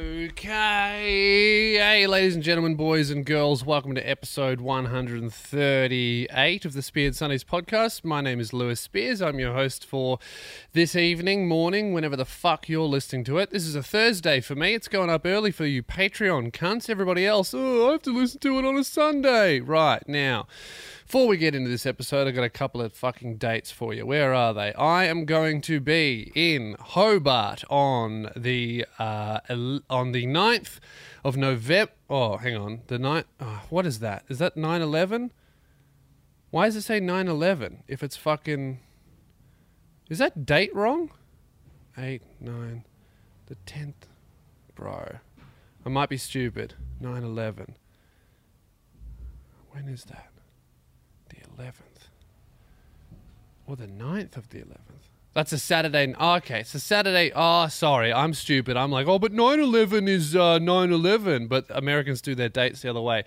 [0.00, 1.74] Okay.
[1.74, 7.44] Hey, ladies and gentlemen, boys and girls, welcome to episode 138 of the Speared Sundays
[7.44, 8.02] podcast.
[8.02, 9.20] My name is Lewis Spears.
[9.20, 10.18] I'm your host for
[10.72, 13.50] this evening, morning, whenever the fuck you're listening to it.
[13.50, 14.72] This is a Thursday for me.
[14.72, 16.88] It's going up early for you Patreon cunts.
[16.88, 19.60] Everybody else, oh, I have to listen to it on a Sunday.
[19.60, 20.46] Right, now.
[21.10, 24.06] Before we get into this episode, I've got a couple of fucking dates for you.
[24.06, 24.72] Where are they?
[24.74, 29.40] I am going to be in Hobart on the uh,
[29.90, 30.78] on the 9th
[31.24, 31.92] of November.
[32.08, 32.80] Oh, hang on.
[32.86, 33.24] The 9th.
[33.40, 34.24] Oh, what is that?
[34.28, 35.32] Is that 9 11?
[36.50, 38.80] Why does it say 9 11 if it's fucking.
[40.08, 41.10] Is that date wrong?
[41.98, 42.84] 8, 9,
[43.46, 43.94] the 10th.
[44.74, 45.18] Bro.
[45.84, 46.74] I might be stupid.
[47.00, 47.76] 9 11.
[49.72, 50.30] When is that?
[51.28, 52.08] The 11th.
[53.66, 55.09] Or the 9th of the 11th.
[55.32, 56.12] That's a Saturday.
[56.18, 57.30] Oh, okay, it's a Saturday.
[57.34, 58.76] Oh, sorry, I'm stupid.
[58.76, 61.46] I'm like, oh, but 9 11 is uh, 9 11.
[61.46, 63.22] But Americans do their dates the other way.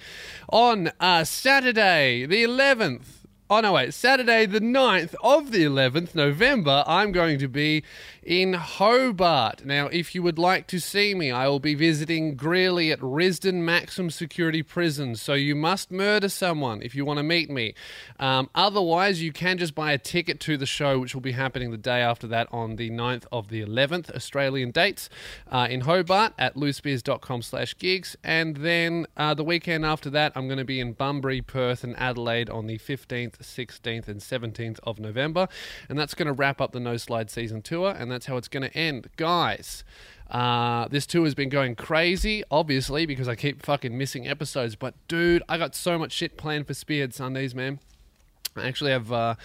[0.50, 3.23] On uh, Saturday, the 11th.
[3.56, 3.94] Oh, no, wait.
[3.94, 7.84] Saturday, the 9th of the 11th, November, I'm going to be
[8.24, 9.64] in Hobart.
[9.64, 13.62] Now, if you would like to see me, I will be visiting Greeley at Risdon
[13.62, 15.16] Maximum Security Prison.
[15.16, 17.76] So you must murder someone if you want to meet me.
[18.20, 21.70] Um, otherwise, you can just buy a ticket to the show, which will be happening
[21.70, 25.10] the day after that on the 9th of the 11th, Australian dates,
[25.52, 28.16] uh, in Hobart at lewisspears.com slash gigs.
[28.24, 31.96] And then uh, the weekend after that, I'm going to be in Bunbury, Perth, and
[32.00, 35.48] Adelaide on the 15th, 16th, and 17th of November.
[35.88, 37.96] And that's going to wrap up the No Slide season tour.
[37.98, 39.10] And that's how it's going to end.
[39.18, 39.84] Guys,
[40.30, 44.76] uh, this tour has been going crazy, obviously, because I keep fucking missing episodes.
[44.76, 47.80] But dude, I got so much shit planned for Speared Sundays, man.
[48.56, 49.12] I actually have.
[49.12, 49.36] Uh,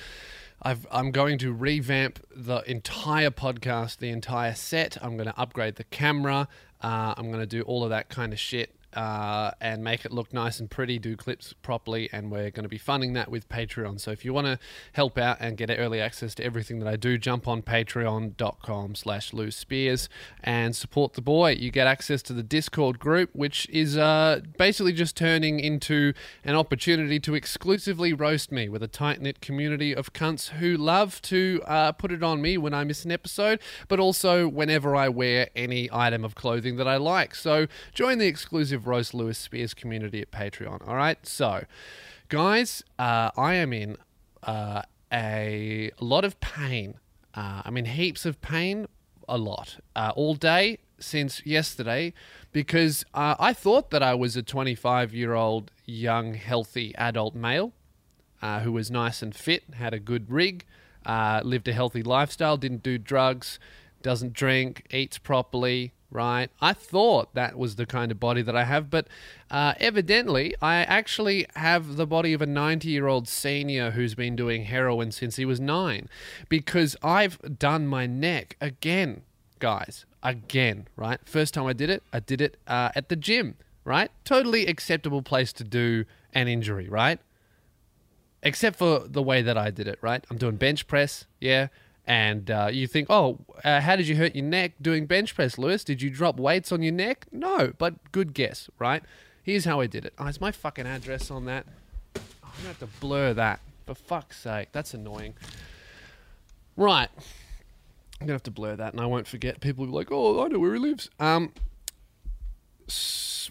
[0.61, 4.97] I've, I'm going to revamp the entire podcast, the entire set.
[5.01, 6.49] I'm going to upgrade the camera.
[6.81, 10.13] Uh, I'm going to do all of that kind of shit uh, and make it
[10.13, 13.49] look nice and pretty, do clips properly, and we're going to be funding that with
[13.49, 14.01] Patreon.
[14.01, 14.59] So if you want to
[14.93, 19.33] help out and get early access to everything that I do, jump on patreon.com slash
[19.33, 20.09] loose spears
[20.43, 21.53] and support the boy.
[21.53, 26.13] You get access to the Discord group, which is uh, basically just turning into
[26.45, 31.63] an opportunity to exclusively roast me with a tight-knit community of cunts who love to
[31.67, 35.49] uh, put it on me when I miss an episode, but also whenever I wear
[35.55, 37.35] any item of clothing that I like.
[37.35, 40.87] So join the exclusive Roast Lewis Spears community at Patreon.
[40.87, 41.65] All right, so
[42.29, 43.97] guys, uh, I am in
[44.43, 46.95] uh, a lot of pain.
[47.35, 48.87] Uh, I'm in heaps of pain,
[49.29, 52.13] a lot, uh, all day since yesterday,
[52.53, 57.73] because uh, I thought that I was a 25 year old young, healthy adult male
[58.43, 60.65] uh, who was nice and fit, had a good rig,
[61.07, 63.59] lived a healthy lifestyle, didn't do drugs,
[64.03, 66.51] doesn't drink, eats properly, right?
[66.61, 69.07] I thought that was the kind of body that I have, but
[69.51, 74.37] uh, evidently I actually have the body of a 90 year old senior who's been
[74.37, 76.09] doing heroin since he was nine
[76.49, 79.23] because I've done my neck again,
[79.59, 80.05] guys.
[80.23, 81.21] Again, right?
[81.25, 84.11] First time I did it, I did it uh, at the gym, right?
[84.25, 86.05] Totally acceptable place to do
[86.35, 87.21] an injury, right?
[88.43, 90.25] Except for the way that I did it, right?
[90.31, 91.69] I'm doing bench press, yeah
[92.09, 95.59] and uh, you think, oh, uh, how did you hurt your neck doing bench press,
[95.59, 95.85] Lewis?
[95.85, 97.27] Did you drop weights on your neck?
[97.31, 99.03] No, but good guess, right?
[99.43, 100.15] Here's how I did it.
[100.19, 101.67] Oh, is my fucking address on that?
[102.17, 103.61] Oh, I'm gonna have to blur that.
[103.85, 105.35] For fuck's sake, that's annoying.
[106.79, 107.11] Right,
[108.21, 109.61] I'm gonna have to blur that, and I won't forget.
[109.61, 111.11] People will be like, oh, I know where he lives.
[111.21, 111.53] Um,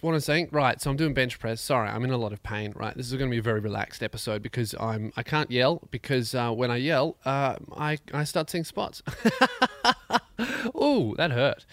[0.02, 0.80] what I'm saying, right?
[0.80, 1.60] So I'm doing bench press.
[1.60, 2.72] Sorry, I'm in a lot of pain.
[2.74, 5.88] Right, this is going to be a very relaxed episode because I'm I can't yell
[5.90, 9.02] because uh, when I yell, uh, I I start seeing spots.
[10.76, 11.66] Ooh, that hurt.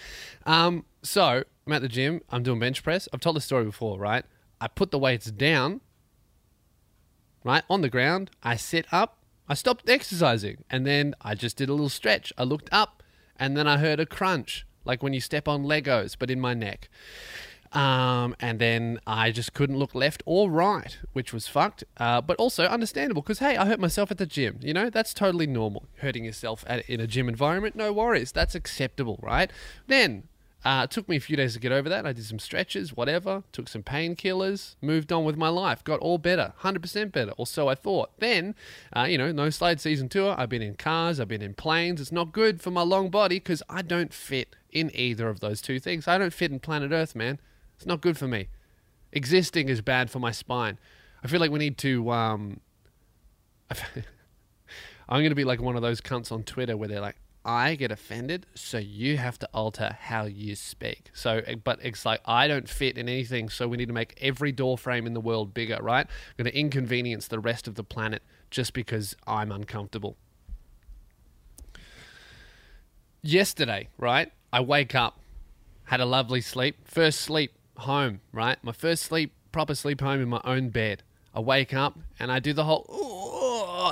[0.46, 2.22] Um, so I'm at the gym.
[2.30, 3.08] I'm doing bench press.
[3.14, 4.26] I've told this story before, right?
[4.60, 5.82] I put the weights down,
[7.44, 8.32] right on the ground.
[8.44, 9.20] I sit up.
[9.48, 12.34] I stopped exercising, and then I just did a little stretch.
[12.38, 13.04] I looked up,
[13.38, 16.56] and then I heard a crunch, like when you step on Legos, but in my
[16.56, 16.90] neck.
[17.76, 22.38] Um, and then I just couldn't look left or right, which was fucked, uh, but
[22.38, 24.60] also understandable because, hey, I hurt myself at the gym.
[24.62, 25.86] You know, that's totally normal.
[25.98, 28.32] Hurting yourself at, in a gym environment, no worries.
[28.32, 29.52] That's acceptable, right?
[29.88, 30.24] Then
[30.64, 32.06] uh, it took me a few days to get over that.
[32.06, 36.18] I did some stretches, whatever, took some painkillers, moved on with my life, got all
[36.18, 38.12] better, 100% better, or so I thought.
[38.20, 38.56] Then,
[38.96, 40.34] uh, you know, no slide season tour.
[40.38, 42.00] I've been in cars, I've been in planes.
[42.00, 45.62] It's not good for my long body because I don't fit in either of those
[45.62, 46.08] two things.
[46.08, 47.38] I don't fit in planet Earth, man.
[47.76, 48.48] It's not good for me.
[49.12, 50.78] Existing is bad for my spine.
[51.24, 52.12] I feel like we need to.
[52.12, 52.60] Um,
[53.70, 57.76] I'm going to be like one of those cunts on Twitter where they're like, I
[57.76, 61.12] get offended, so you have to alter how you speak.
[61.14, 64.18] So, eh, but it's like I don't fit in anything, so we need to make
[64.20, 66.08] every door frame in the world bigger, right?
[66.08, 70.18] I'm going to inconvenience the rest of the planet just because I'm uncomfortable.
[73.22, 74.32] Yesterday, right?
[74.52, 75.20] I wake up,
[75.84, 78.58] had a lovely sleep, first sleep home, right?
[78.64, 81.04] My first sleep, proper sleep home in my own bed.
[81.34, 82.86] I wake up and I do the whole.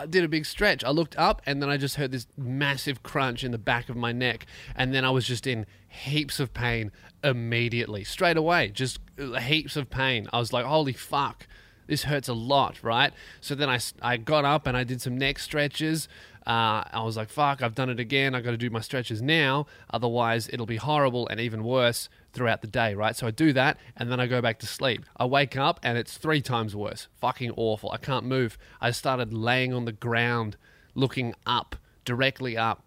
[0.02, 0.84] I did a big stretch.
[0.84, 3.96] I looked up and then I just heard this massive crunch in the back of
[3.96, 4.46] my neck,
[4.76, 6.92] and then I was just in heaps of pain
[7.24, 10.28] immediately, straight away, just uh, heaps of pain.
[10.34, 11.48] I was like, "Holy fuck!"
[11.86, 13.12] This hurts a lot, right?
[13.42, 16.08] So then I, I got up and I did some neck stretches.
[16.46, 18.36] Uh, I was like, fuck, I've done it again.
[18.36, 19.66] I've got to do my stretches now.
[19.92, 23.16] Otherwise, it'll be horrible and even worse throughout the day, right?
[23.16, 25.06] So I do that and then I go back to sleep.
[25.16, 27.08] I wake up and it's three times worse.
[27.22, 27.92] Fucking awful.
[27.92, 28.58] I can't move.
[28.82, 30.58] I started laying on the ground,
[30.96, 32.84] looking up, directly up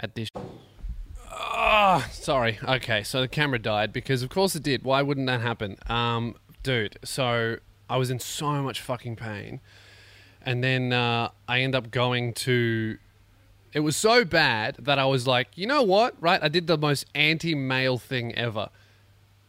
[0.00, 0.28] at this.
[1.30, 2.58] Oh, sorry.
[2.66, 4.82] Okay, so the camera died because, of course, it did.
[4.82, 5.76] Why wouldn't that happen?
[5.86, 9.60] Um, dude, so I was in so much fucking pain.
[10.44, 12.98] And then uh, I end up going to
[13.74, 16.14] it was so bad that I was like, you know what?
[16.20, 16.40] Right?
[16.40, 18.70] I did the most anti male thing ever.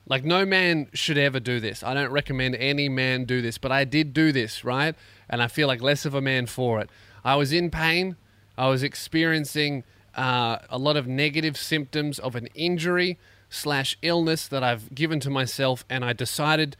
[0.07, 1.83] Like, no man should ever do this.
[1.83, 4.95] I don't recommend any man do this, but I did do this, right?
[5.29, 6.89] And I feel like less of a man for it.
[7.23, 8.15] I was in pain.
[8.57, 9.83] I was experiencing
[10.15, 13.19] uh, a lot of negative symptoms of an injury
[13.49, 16.77] slash illness that I've given to myself, and I decided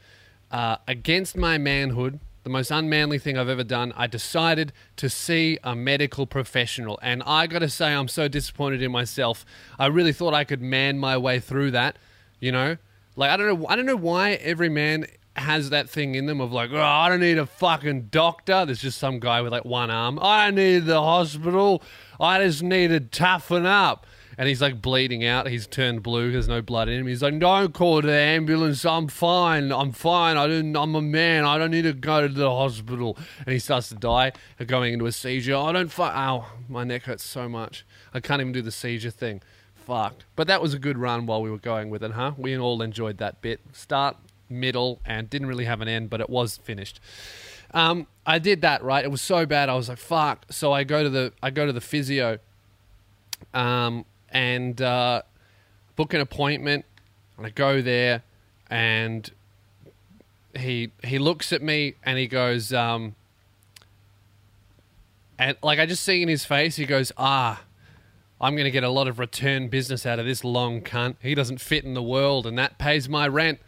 [0.50, 3.92] uh, against my manhood the most unmanly thing I've ever done.
[3.96, 6.96] I decided to see a medical professional.
[7.02, 9.44] And I got to say, I'm so disappointed in myself.
[9.80, 11.96] I really thought I could man my way through that,
[12.38, 12.76] you know?
[13.16, 16.40] Like, I don't know, I don't know why every man has that thing in them
[16.40, 18.64] of like, oh, I don't need a fucking doctor.
[18.64, 20.20] There's just some guy with like one arm.
[20.22, 21.82] I don't need the hospital.
[22.20, 24.06] I just need to toughen up
[24.38, 25.48] and he's like bleeding out.
[25.48, 26.32] He's turned blue.
[26.32, 27.06] There's no blood in him.
[27.06, 28.84] He's like, "Don't call the ambulance.
[28.84, 29.72] I'm fine.
[29.72, 30.36] I'm fine.
[30.36, 30.76] I don't.
[30.76, 31.44] I'm a man.
[31.44, 34.32] I don't need to go to the hospital." And he starts to die,
[34.66, 35.56] going into a seizure.
[35.56, 35.88] I don't.
[35.88, 37.84] Fu- Ow, my neck hurts so much.
[38.12, 39.42] I can't even do the seizure thing.
[39.74, 40.24] Fuck.
[40.34, 42.32] But that was a good run while we were going with it, huh?
[42.36, 43.60] We all enjoyed that bit.
[43.72, 44.16] Start,
[44.50, 46.98] middle, and didn't really have an end, but it was finished.
[47.72, 49.04] Um, I did that right.
[49.04, 49.68] It was so bad.
[49.68, 52.38] I was like, "Fuck." So I go to the I go to the physio.
[53.54, 54.04] Um,
[54.36, 55.22] and uh,
[55.96, 56.84] book an appointment.
[57.38, 58.22] And I go there,
[58.68, 59.30] and
[60.54, 63.14] he he looks at me and he goes, um,
[65.38, 67.62] and like I just see in his face, he goes, ah.
[68.38, 71.16] I'm going to get a lot of return business out of this long cunt.
[71.22, 73.60] He doesn't fit in the world, and that pays my rent.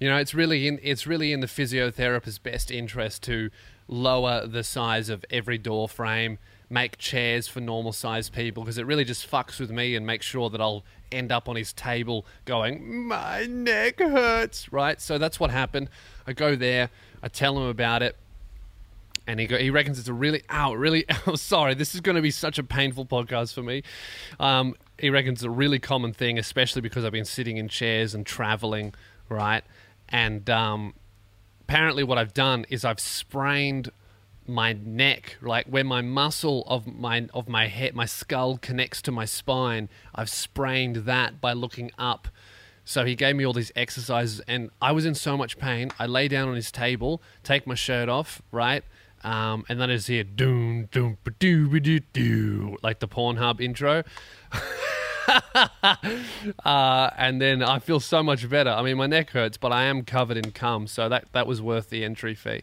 [0.00, 3.50] You know, it's really in it's really in the physiotherapist's best interest to
[3.86, 6.38] lower the size of every door frame
[6.70, 10.26] make chairs for normal sized people because it really just fucks with me and makes
[10.26, 15.00] sure that I'll end up on his table going, My neck hurts, right?
[15.00, 15.88] So that's what happened.
[16.26, 16.90] I go there,
[17.22, 18.16] I tell him about it.
[19.26, 22.16] And he, go, he reckons it's a really, ow, really, oh, sorry, this is going
[22.16, 23.82] to be such a painful podcast for me.
[24.40, 28.14] Um, he reckons it's a really common thing, especially because I've been sitting in chairs
[28.14, 28.94] and traveling,
[29.28, 29.62] right?
[30.08, 30.94] And um,
[31.60, 33.90] apparently, what I've done is I've sprained
[34.48, 39.12] my neck, like where my muscle of my of my head, my skull connects to
[39.12, 39.88] my spine.
[40.14, 42.28] I've sprained that by looking up.
[42.84, 45.90] So he gave me all these exercises, and I was in so much pain.
[45.98, 48.82] I lay down on his table, take my shirt off, right,
[49.22, 54.04] um, and then I just hear doom doom doo doo doo like the Pornhub intro.
[56.64, 58.70] uh, and then I feel so much better.
[58.70, 61.60] I mean, my neck hurts, but I am covered in cum, so that that was
[61.60, 62.62] worth the entry fee.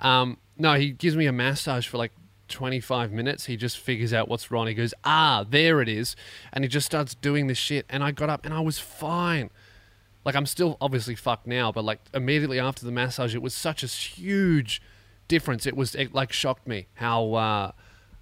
[0.00, 2.12] Um, no, he gives me a massage for like
[2.48, 3.46] 25 minutes.
[3.46, 4.66] He just figures out what's wrong.
[4.66, 6.14] He goes, ah, there it is.
[6.52, 7.86] And he just starts doing this shit.
[7.88, 9.50] And I got up and I was fine.
[10.24, 13.82] Like, I'm still obviously fucked now, but like immediately after the massage, it was such
[13.82, 14.82] a huge
[15.28, 15.64] difference.
[15.64, 17.72] It was, it like shocked me how, uh,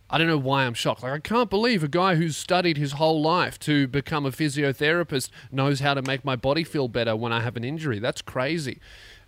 [0.08, 1.02] I don't know why I'm shocked.
[1.02, 5.30] Like, I can't believe a guy who's studied his whole life to become a physiotherapist
[5.50, 7.98] knows how to make my body feel better when I have an injury.
[7.98, 8.78] That's crazy.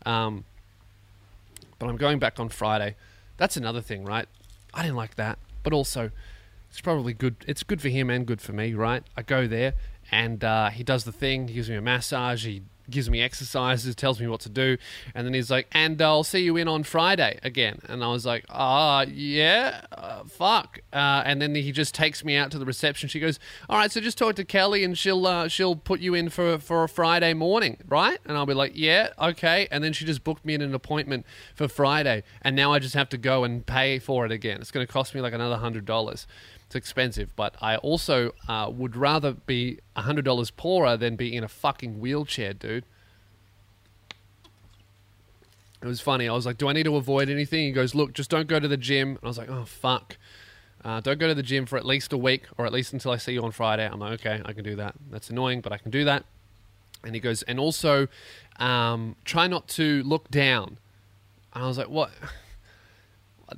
[0.07, 0.45] Um,
[1.80, 2.94] but I'm going back on Friday.
[3.37, 4.28] That's another thing, right?
[4.72, 6.12] I didn't like that, but also
[6.68, 7.37] it's probably good.
[7.49, 9.02] It's good for him and good for me, right?
[9.16, 9.75] I go there
[10.12, 11.49] and uh, he does the thing.
[11.49, 12.44] He gives me a massage.
[12.44, 14.76] He gives me exercises, tells me what to do,
[15.14, 18.26] and then he's like, "And I'll see you in on Friday again." And I was
[18.26, 22.64] like, "Ah, yeah, uh, fuck." Uh, and then he just takes me out to the
[22.64, 23.09] reception.
[23.09, 26.14] She goes, "All right, so just talk to Kelly, and she'll uh, she'll put you
[26.14, 29.92] in for for a Friday morning, right?" And I'll be like, "Yeah, okay." And then
[29.92, 33.18] she just booked me in an appointment for Friday, and now I just have to
[33.18, 34.61] go and pay for it again.
[34.61, 36.26] It's going to cost me like another hundred dollars.
[36.71, 41.43] It's expensive, but I also uh, would rather be hundred dollars poorer than be in
[41.43, 42.85] a fucking wheelchair, dude.
[45.83, 46.29] It was funny.
[46.29, 48.61] I was like, "Do I need to avoid anything?" He goes, "Look, just don't go
[48.61, 50.17] to the gym." And I was like, "Oh fuck."
[50.85, 53.11] Uh, don't go to the gym for at least a week or at least until
[53.11, 53.85] I see you on Friday.
[53.85, 54.95] I'm like, okay, I can do that.
[55.11, 56.25] That's annoying, but I can do that.
[57.03, 58.07] And he goes, and also
[58.61, 60.79] um, try not to look down.
[61.53, 62.12] And I was like, what?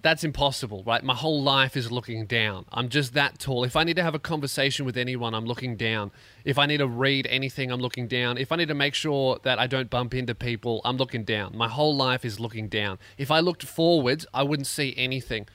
[0.01, 1.05] That's impossible, right?
[1.05, 2.65] My whole life is looking down.
[2.73, 3.65] I'm just that tall.
[3.65, 6.13] If I need to have a conversation with anyone, I'm looking down.
[6.45, 8.39] If I need to read anything, I'm looking down.
[8.39, 11.57] If I need to make sure that I don't bump into people, I'm looking down.
[11.57, 12.99] My whole life is looking down.
[13.19, 15.47] If I looked forwards, I wouldn't see anything.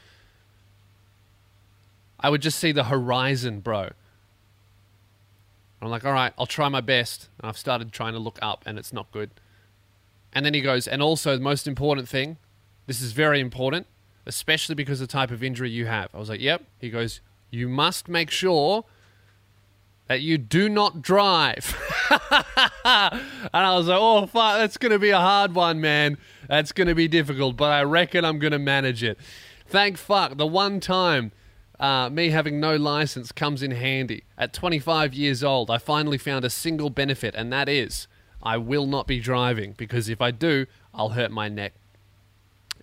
[2.19, 3.89] I would just see the horizon, bro.
[5.81, 7.29] I'm like, all right, I'll try my best.
[7.39, 9.31] And I've started trying to look up, and it's not good.
[10.31, 12.37] And then he goes, and also the most important thing,
[12.85, 13.87] this is very important,
[14.27, 16.09] especially because of the type of injury you have.
[16.13, 16.63] I was like, yep.
[16.79, 18.85] He goes, you must make sure
[20.07, 21.75] that you do not drive.
[22.09, 22.21] and
[23.53, 26.17] I was like, oh, fuck, that's going to be a hard one, man.
[26.47, 29.17] That's going to be difficult, but I reckon I'm going to manage it.
[29.67, 30.37] Thank fuck.
[30.37, 31.31] The one time
[31.79, 34.23] uh, me having no license comes in handy.
[34.37, 38.07] At 25 years old, I finally found a single benefit, and that is
[38.41, 41.73] I will not be driving because if I do, I'll hurt my neck.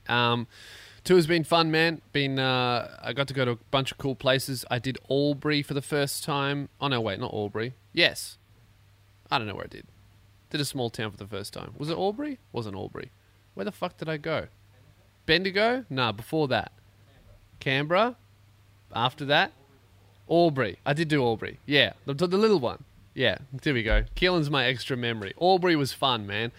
[0.09, 0.47] Um,
[1.05, 2.01] tour's been fun, man.
[2.13, 4.65] Been uh, I got to go to a bunch of cool places.
[4.71, 6.69] I did Albury for the first time.
[6.81, 7.75] Oh no, wait, not Albury.
[7.93, 8.39] Yes,
[9.31, 9.87] I don't know where I did.
[10.51, 11.75] Did a small town for the first time.
[11.79, 12.39] Was it Albury?
[12.53, 13.11] Wasn't Albury.
[13.55, 14.49] Where the fuck did I go?
[15.27, 15.85] Bendigo?
[15.89, 16.73] Nah, before that.
[17.61, 18.17] Canberra?
[18.95, 19.53] After that,
[20.29, 20.79] Albury.
[20.85, 21.59] I did do Albury.
[21.67, 22.85] Yeah, the, the little one.
[23.15, 24.05] Yeah, there we go.
[24.17, 25.35] Keelan's my extra memory.
[25.41, 26.53] Albury was fun, man.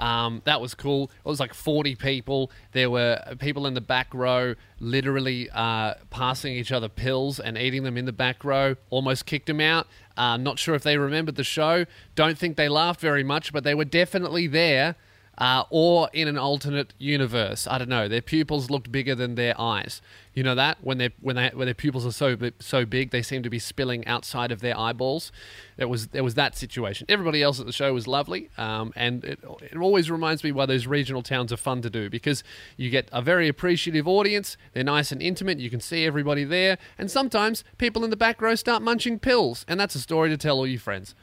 [0.00, 1.04] Um, that was cool.
[1.04, 2.50] It was like 40 people.
[2.72, 7.84] There were people in the back row literally uh, passing each other pills and eating
[7.84, 8.76] them in the back row.
[8.88, 9.86] Almost kicked them out.
[10.16, 11.84] Uh, not sure if they remembered the show.
[12.14, 14.96] Don't think they laughed very much, but they were definitely there.
[15.40, 18.08] Uh, or in an alternate universe, I don't know.
[18.08, 20.02] Their pupils looked bigger than their eyes.
[20.34, 23.22] You know that when they when they when their pupils are so so big, they
[23.22, 25.32] seem to be spilling outside of their eyeballs.
[25.78, 27.06] It was there was that situation.
[27.08, 30.66] Everybody else at the show was lovely, um, and it, it always reminds me why
[30.66, 32.44] those regional towns are fun to do because
[32.76, 34.58] you get a very appreciative audience.
[34.74, 35.58] They're nice and intimate.
[35.58, 39.64] You can see everybody there, and sometimes people in the back row start munching pills,
[39.66, 41.14] and that's a story to tell all your friends.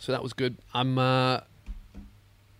[0.00, 0.56] So that was good.
[0.74, 0.98] I'm.
[0.98, 1.42] Uh,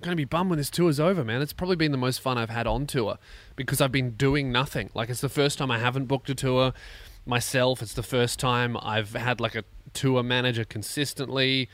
[0.02, 1.42] going to be bummed when this tour's over, man.
[1.42, 3.18] It's probably been the most fun I've had on tour
[3.56, 4.90] because I've been doing nothing.
[4.94, 6.73] Like, it's the first time I haven't booked a tour
[7.25, 7.82] myself.
[7.82, 11.68] It's the first time I've had like a tour manager consistently.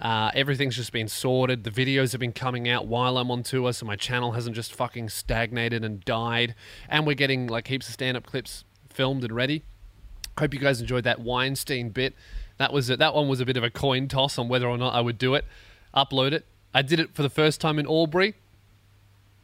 [0.00, 1.64] Uh, everything's just been sorted.
[1.64, 4.72] The videos have been coming out while I'm on tour, so my channel hasn't just
[4.72, 6.54] fucking stagnated and died.
[6.88, 9.64] And we're getting like heaps of stand up clips filmed and ready.
[10.38, 12.14] Hope you guys enjoyed that Weinstein bit.
[12.58, 14.78] That was a, that one was a bit of a coin toss on whether or
[14.78, 15.44] not I would do it,
[15.94, 16.44] upload it,
[16.78, 18.36] I did it for the first time in Albury.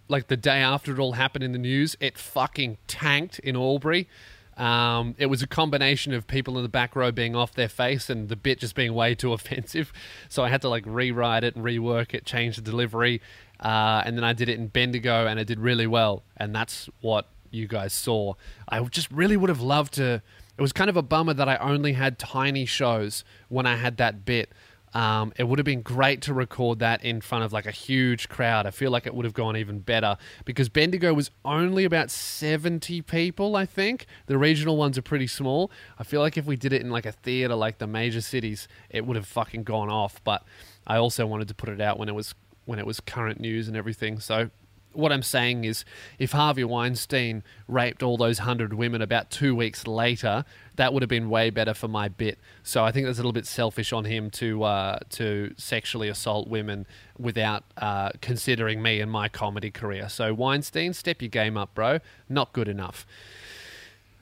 [0.06, 4.08] Like the day after it all happened in the news, it fucking tanked in Albury.
[4.56, 8.08] Um, it was a combination of people in the back row being off their face
[8.08, 9.92] and the bit just being way too offensive.
[10.28, 13.20] So I had to like rewrite it and rework it, change the delivery.
[13.58, 16.22] Uh, and then I did it in Bendigo and it did really well.
[16.36, 18.34] And that's what you guys saw.
[18.68, 20.22] I just really would have loved to.
[20.56, 23.96] It was kind of a bummer that I only had tiny shows when I had
[23.96, 24.52] that bit.
[24.94, 28.28] Um, it would have been great to record that in front of like a huge
[28.28, 28.64] crowd.
[28.64, 33.02] I feel like it would have gone even better because Bendigo was only about 70
[33.02, 34.06] people, I think.
[34.26, 35.70] The regional ones are pretty small.
[35.98, 38.68] I feel like if we did it in like a theater like the major cities,
[38.88, 40.22] it would have fucking gone off.
[40.22, 40.44] But
[40.86, 42.34] I also wanted to put it out when it was
[42.64, 44.20] when it was current news and everything.
[44.20, 44.50] So
[44.94, 45.84] what I'm saying is,
[46.18, 50.44] if Harvey Weinstein raped all those hundred women about two weeks later,
[50.76, 52.38] that would have been way better for my bit.
[52.62, 56.48] So I think that's a little bit selfish on him to uh, to sexually assault
[56.48, 56.86] women
[57.18, 60.08] without uh, considering me and my comedy career.
[60.08, 62.00] So Weinstein, step your game up, bro.
[62.28, 63.06] Not good enough.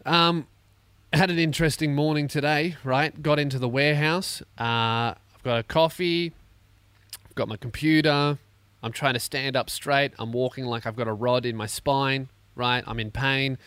[0.05, 0.47] Um,
[1.13, 2.77] had an interesting morning today.
[2.85, 4.43] Right, got into the warehouse.
[4.59, 6.33] Uh, I've got a coffee.
[7.27, 8.39] I've got my computer.
[8.83, 10.13] I'm trying to stand up straight.
[10.19, 12.83] I'm walking like I've got a rod in my spine, right?
[12.87, 13.59] I'm in pain.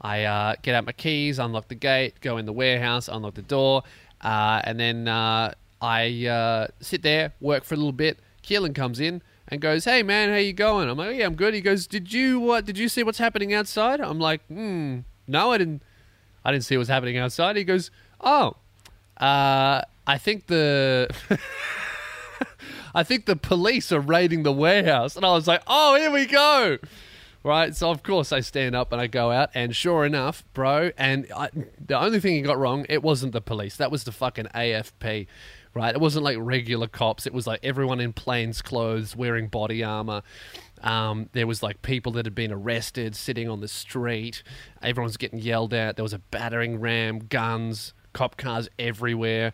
[0.00, 3.42] I uh, get out my keys, unlock the gate, go in the warehouse, unlock the
[3.42, 3.82] door,
[4.20, 8.18] uh, and then uh, I uh, sit there, work for a little bit.
[8.42, 11.54] Keelan comes in and goes, "Hey man, how you going?" I'm like, "Yeah, I'm good."
[11.54, 12.64] He goes, "Did you what?
[12.64, 15.82] Did you see what's happening outside?" I'm like, "Hmm, no, I didn't.
[16.44, 18.56] I didn't see what's happening outside." He goes, "Oh,
[19.18, 21.14] uh, I think the."
[22.94, 25.16] I think the police are raiding the warehouse.
[25.16, 26.78] And I was like, oh, here we go.
[27.44, 27.74] right?
[27.74, 31.26] So of course I stand up and I go out, and sure enough, bro, and
[31.34, 31.48] I,
[31.84, 33.76] the only thing he got wrong, it wasn't the police.
[33.76, 35.26] That was the fucking AFP,
[35.74, 35.94] right?
[35.94, 37.26] It wasn't like regular cops.
[37.26, 40.22] It was like everyone in plain clothes, wearing body armor.
[40.82, 44.42] Um, there was like people that had been arrested sitting on the street.
[44.82, 45.96] Everyone's getting yelled at.
[45.96, 49.52] There was a battering ram, guns, cop cars everywhere.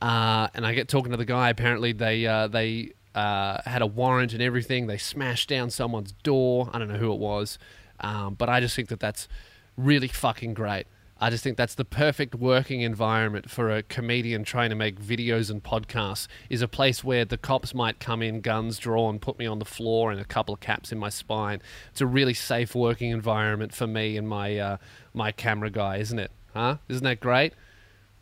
[0.00, 1.50] Uh, and I get talking to the guy.
[1.50, 4.86] Apparently, they uh, they uh, had a warrant and everything.
[4.86, 6.70] They smashed down someone's door.
[6.72, 7.58] I don't know who it was,
[8.00, 9.28] um, but I just think that that's
[9.76, 10.86] really fucking great.
[11.22, 15.50] I just think that's the perfect working environment for a comedian trying to make videos
[15.50, 16.28] and podcasts.
[16.48, 19.66] Is a place where the cops might come in, guns drawn, put me on the
[19.66, 21.60] floor, and a couple of caps in my spine.
[21.90, 24.76] It's a really safe working environment for me and my uh,
[25.12, 26.30] my camera guy, isn't it?
[26.54, 26.78] Huh?
[26.88, 27.52] Isn't that great?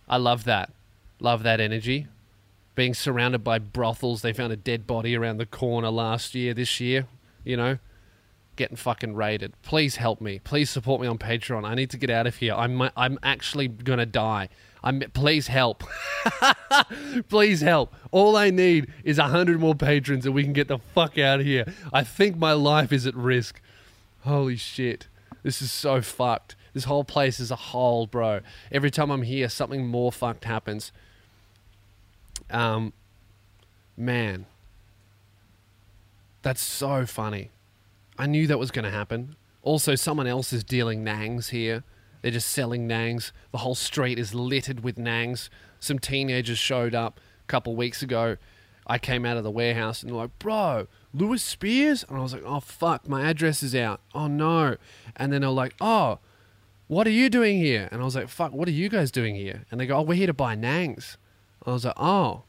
[0.08, 0.70] I love that.
[1.20, 2.06] Love that energy.
[2.74, 4.22] Being surrounded by brothels.
[4.22, 7.06] They found a dead body around the corner last year, this year,
[7.44, 7.78] you know,
[8.56, 9.52] getting fucking raided.
[9.62, 10.38] Please help me.
[10.38, 11.64] Please support me on Patreon.
[11.64, 12.54] I need to get out of here.
[12.54, 14.48] I'm I'm actually going to die.
[14.82, 15.82] I'm please help.
[17.28, 17.94] please help.
[18.12, 21.40] All I need is a 100 more patrons and we can get the fuck out
[21.40, 21.72] of here.
[21.92, 23.60] I think my life is at risk.
[24.20, 25.08] Holy shit.
[25.42, 26.54] This is so fucked.
[26.74, 28.40] This whole place is a hole, bro.
[28.70, 30.92] Every time I'm here, something more fucked happens.
[32.50, 32.92] Um,
[33.96, 34.46] man,
[36.42, 37.50] that's so funny.
[38.18, 39.36] I knew that was going to happen.
[39.62, 41.84] Also, someone else is dealing nangs here.
[42.22, 43.32] They're just selling nangs.
[43.52, 45.48] The whole street is littered with nangs.
[45.78, 48.36] Some teenagers showed up a couple weeks ago.
[48.86, 52.04] I came out of the warehouse and they're like, bro, Lewis Spears?
[52.08, 54.00] And I was like, oh, fuck, my address is out.
[54.14, 54.76] Oh, no.
[55.14, 56.18] And then they're like, oh,
[56.86, 57.88] what are you doing here?
[57.92, 59.66] And I was like, fuck, what are you guys doing here?
[59.70, 61.18] And they go, oh, we're here to buy nangs.
[61.66, 62.44] I was like, oh,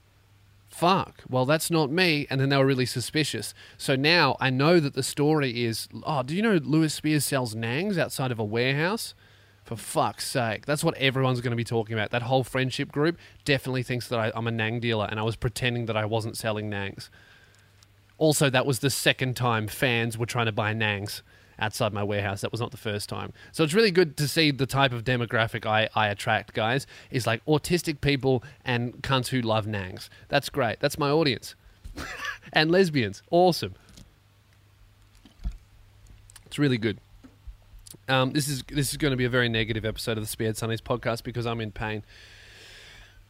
[0.69, 1.23] fuck.
[1.29, 2.27] Well, that's not me.
[2.29, 3.53] And then they were really suspicious.
[3.77, 7.55] So now I know that the story is, oh, do you know Lewis Spears sells
[7.55, 9.13] nangs outside of a warehouse?
[9.63, 10.65] For fuck's sake.
[10.65, 12.09] That's what everyone's going to be talking about.
[12.09, 15.35] That whole friendship group definitely thinks that I, I'm a nang dealer and I was
[15.35, 17.09] pretending that I wasn't selling nangs.
[18.17, 21.21] Also, that was the second time fans were trying to buy nangs
[21.60, 22.41] outside my warehouse.
[22.41, 23.34] That was not the first time.
[23.52, 27.28] So it's really good to see the type of demographic I, I attract, guys, is
[27.28, 30.10] like autistic people and cunts who love nangs.
[30.28, 30.80] That's great.
[30.80, 31.56] That's my audience.
[32.54, 33.22] and lesbians.
[33.30, 33.76] Awesome.
[36.45, 37.00] It's really good.
[38.08, 40.58] Um, this is this is going to be a very negative episode of the Speared
[40.58, 42.04] Sundays podcast because I'm in pain.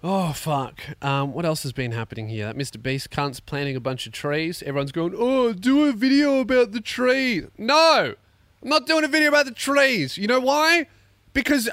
[0.02, 0.80] Oh fuck!
[1.02, 2.46] Um, what else has been happening here?
[2.46, 2.82] That Mr.
[2.82, 4.64] Beast cunt's planting a bunch of trees.
[4.64, 8.16] Everyone's going, "Oh, do a video about the tree." No,
[8.64, 10.18] I'm not doing a video about the trees.
[10.18, 10.88] You know why?
[11.34, 11.70] Because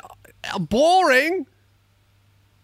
[0.52, 1.46] uh, boring.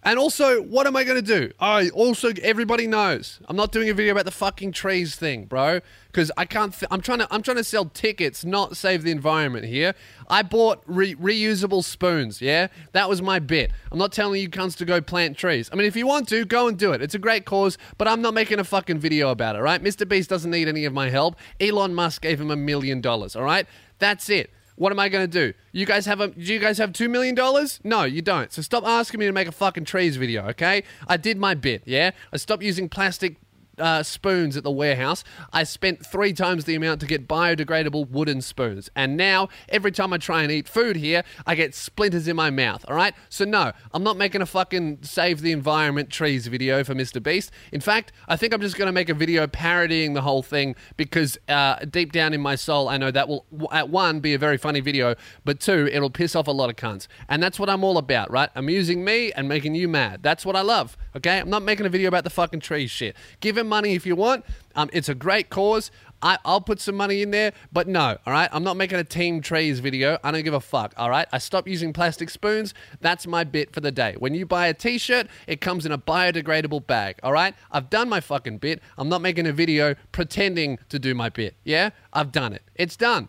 [0.04, 1.52] And also, what am I going to do?
[1.60, 5.80] Oh, also, everybody knows I'm not doing a video about the fucking trees thing, bro.
[6.06, 6.74] Because I can't.
[6.74, 7.28] Th- I'm trying to.
[7.30, 9.94] I'm trying to sell tickets, not save the environment here.
[10.28, 12.42] I bought re- reusable spoons.
[12.42, 13.70] Yeah, that was my bit.
[13.92, 15.70] I'm not telling you cunts to go plant trees.
[15.72, 17.00] I mean, if you want to, go and do it.
[17.00, 19.60] It's a great cause, but I'm not making a fucking video about it.
[19.60, 19.82] Right?
[19.82, 20.06] Mr.
[20.06, 21.36] Beast doesn't need any of my help.
[21.60, 23.36] Elon Musk gave him a million dollars.
[23.36, 23.66] All right,
[24.00, 24.50] that's it.
[24.76, 25.54] What am I going to do?
[25.72, 27.80] You guys have a do you guys have 2 million dollars?
[27.84, 28.52] No, you don't.
[28.52, 30.82] So stop asking me to make a fucking trees video, okay?
[31.06, 32.12] I did my bit, yeah?
[32.32, 33.36] I stopped using plastic
[33.78, 35.24] uh, spoons at the warehouse.
[35.52, 38.90] I spent three times the amount to get biodegradable wooden spoons.
[38.94, 42.50] And now, every time I try and eat food here, I get splinters in my
[42.50, 43.14] mouth, all right?
[43.28, 47.22] So, no, I'm not making a fucking save the environment trees video for Mr.
[47.22, 47.50] Beast.
[47.72, 50.74] In fact, I think I'm just going to make a video parodying the whole thing
[50.96, 54.38] because uh, deep down in my soul, I know that will, at one, be a
[54.38, 57.06] very funny video, but two, it'll piss off a lot of cunts.
[57.28, 58.50] And that's what I'm all about, right?
[58.54, 60.22] Amusing me and making you mad.
[60.22, 61.38] That's what I love, okay?
[61.38, 63.16] I'm not making a video about the fucking trees shit.
[63.40, 64.44] Give him money if you want.
[64.74, 65.90] Um, it's a great cause.
[66.22, 68.48] I, will put some money in there, but no, all right?
[68.52, 70.18] I'm not making a Team Trees video.
[70.22, 71.26] I don't give a fuck, all right?
[71.32, 72.74] I stopped using plastic spoons.
[73.00, 74.14] That's my bit for the day.
[74.18, 77.54] When you buy a t shirt, it comes in a biodegradable bag, all right?
[77.72, 78.80] I've done my fucking bit.
[78.96, 81.90] I'm not making a video pretending to do my bit, yeah?
[82.12, 82.62] I've done it.
[82.76, 83.28] It's done.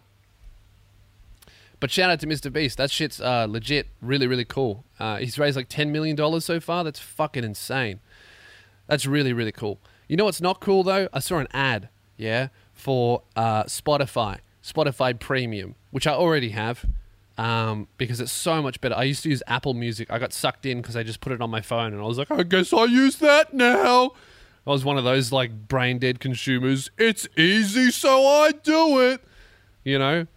[1.84, 2.50] But shout out to Mr.
[2.50, 2.78] Beast.
[2.78, 4.86] That shit's uh, legit, really, really cool.
[5.02, 6.82] Uh, he's raised like $10 million so far.
[6.86, 8.00] That's fucking insane.
[8.88, 9.82] That's really, really cool.
[10.08, 11.10] You know what's not cool though?
[11.12, 16.86] I saw an ad, yeah, for uh, Spotify, Spotify Premium, which I already have
[17.38, 18.96] um, because it's so much better.
[18.96, 20.10] I used to use Apple Music.
[20.10, 22.18] I got sucked in because I just put it on my phone and I was
[22.18, 24.14] like, I guess I'll use that now.
[24.66, 26.92] I was one of those like brain dead consumers.
[26.98, 29.22] It's easy, so I do it.
[29.84, 30.28] You know?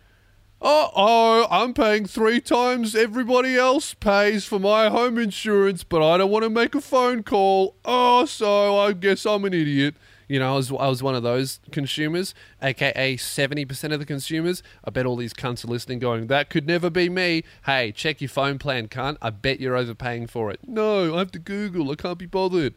[0.60, 6.16] Oh, oh, I'm paying three times everybody else pays for my home insurance, but I
[6.16, 7.74] don't want to make a phone call.
[7.84, 9.96] Oh, so I guess I'm an idiot.
[10.28, 14.62] You know, I was, I was one of those consumers, aka 70% of the consumers.
[14.82, 17.44] I bet all these cunts are listening going, that could never be me.
[17.66, 19.18] Hey, check your phone plan, cunt.
[19.20, 20.60] I bet you're overpaying for it.
[20.66, 21.90] No, I have to Google.
[21.92, 22.74] I can't be bothered.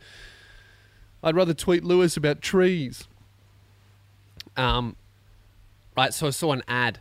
[1.24, 3.08] I'd rather tweet Lewis about trees.
[4.56, 4.98] Um,
[5.98, 7.00] right, so I saw an ad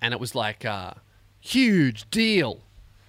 [0.00, 0.94] and it was like, uh,
[1.40, 2.60] huge deal.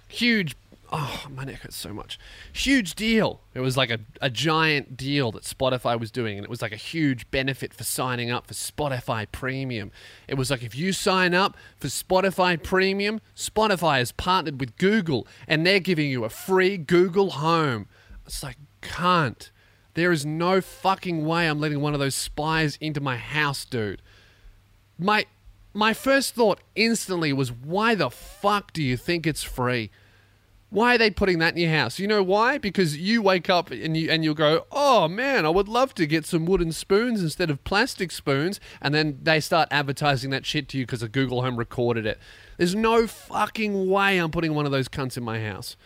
[0.08, 0.56] Huge
[0.92, 2.18] oh, my neck hurts so much.
[2.52, 3.40] Huge deal.
[3.54, 6.72] It was like a, a giant deal that Spotify was doing, and it was like
[6.72, 9.90] a huge benefit for signing up for Spotify Premium.
[10.28, 15.26] It was like if you sign up for Spotify Premium, Spotify has partnered with Google,
[15.48, 17.88] and they're giving you a free Google Home.
[18.26, 19.50] It's like, can't.
[19.94, 24.00] There is no fucking way I'm letting one of those spies into my house, dude.
[24.98, 25.26] My
[25.74, 29.90] my first thought instantly was why the fuck do you think it's free?
[30.70, 31.98] Why are they putting that in your house?
[31.98, 32.56] You know why?
[32.56, 36.06] Because you wake up and you and you'll go, "Oh man, I would love to
[36.06, 40.68] get some wooden spoons instead of plastic spoons," and then they start advertising that shit
[40.70, 42.18] to you because a Google Home recorded it.
[42.56, 45.76] There's no fucking way I'm putting one of those cunts in my house.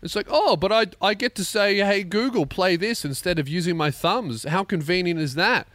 [0.00, 3.48] It's like, oh, but I, I get to say, hey, Google, play this instead of
[3.48, 4.44] using my thumbs.
[4.44, 5.66] How convenient is that?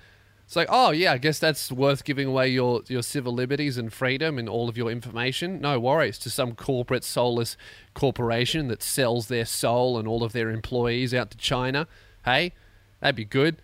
[0.45, 3.91] It's like, oh yeah, I guess that's worth giving away your, your civil liberties and
[3.91, 5.62] freedom and all of your information.
[5.62, 7.58] No worries to some corporate soulless
[7.93, 11.88] corporation that sells their soul and all of their employees out to China.
[12.25, 12.53] Hey,
[12.99, 13.62] that'd be good.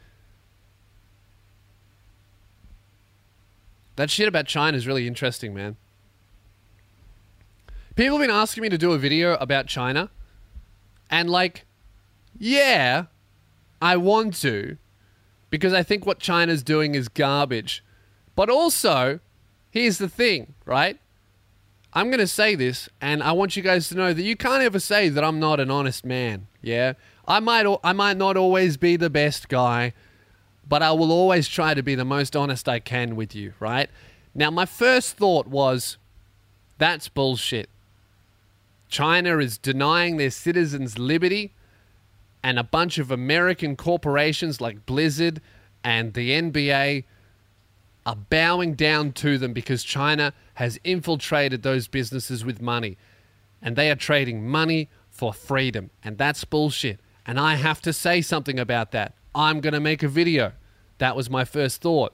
[3.97, 5.75] That shit about China is really interesting, man.
[7.95, 10.09] People have been asking me to do a video about China,
[11.11, 11.65] and like,
[12.37, 13.07] yeah,
[13.81, 14.77] I want to
[15.49, 17.83] because I think what China's doing is garbage.
[18.35, 19.19] But also,
[19.71, 20.99] here's the thing, right?
[21.93, 24.61] I'm going to say this, and I want you guys to know that you can't
[24.61, 26.47] ever say that I'm not an honest man.
[26.61, 26.93] Yeah,
[27.27, 29.93] I might, I might not always be the best guy,
[30.67, 33.53] but I will always try to be the most honest I can with you.
[33.59, 33.89] Right
[34.35, 35.97] now, my first thought was,
[36.77, 37.69] that's bullshit.
[38.87, 41.53] China is denying their citizens liberty
[42.43, 45.41] and a bunch of American corporations like Blizzard
[45.83, 47.03] and the NBA
[48.05, 52.97] are bowing down to them because China has infiltrated those businesses with money.
[53.61, 55.89] And they are trading money for freedom.
[56.03, 56.99] And that's bullshit.
[57.25, 59.13] And I have to say something about that.
[59.35, 60.53] I'm going to make a video.
[60.97, 62.13] That was my first thought.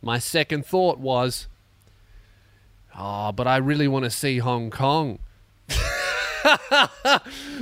[0.00, 1.48] My second thought was,
[2.96, 5.18] oh, but I really want to see Hong Kong.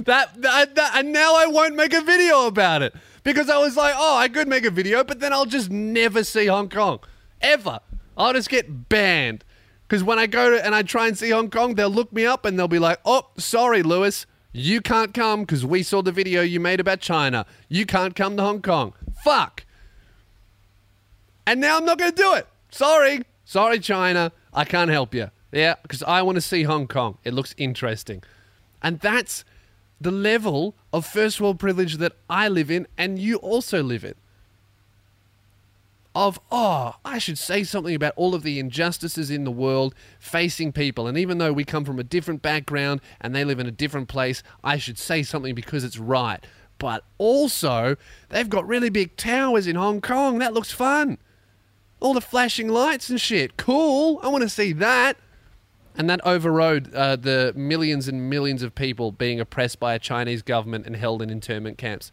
[0.05, 3.77] that, that, that, and now I won't make a video about it because I was
[3.77, 7.01] like, oh, I could make a video, but then I'll just never see Hong Kong
[7.41, 7.81] ever.
[8.17, 9.45] I'll just get banned
[9.89, 12.27] because when I go to and I try and see Hong Kong, they'll look me
[12.27, 16.13] up and they'll be like, oh, sorry, Lewis, you can't come because we saw the
[16.13, 17.47] video you made about China.
[17.69, 18.93] You can't come to Hong Kong.
[19.25, 19.65] Fuck.
[21.47, 22.47] And now I'm not going to do it.
[22.71, 23.23] Sorry.
[23.47, 24.31] Sorry, China.
[24.53, 25.31] I can't help you.
[25.53, 27.19] Yeah, because I want to see Hong Kong.
[27.25, 28.23] It looks interesting.
[28.85, 29.45] And that's
[29.99, 34.15] the level of first world privilege that I live in and you also live in.
[36.15, 40.71] Of, oh, I should say something about all of the injustices in the world facing
[40.71, 41.09] people.
[41.09, 44.07] And even though we come from a different background and they live in a different
[44.07, 46.47] place, I should say something because it's right.
[46.79, 47.97] But also,
[48.29, 50.39] they've got really big towers in Hong Kong.
[50.39, 51.19] That looks fun.
[52.01, 53.57] All the flashing lights and shit.
[53.57, 54.21] Cool.
[54.23, 55.17] I want to see that.
[55.97, 60.43] And that overrode uh, the millions and millions of people being oppressed by a Chinese
[60.43, 62.11] government and held in internment camps.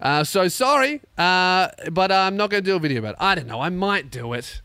[0.00, 3.20] Uh, so sorry, uh, but I'm not going to do a video about it.
[3.20, 3.60] I don't know.
[3.60, 4.60] I might do it.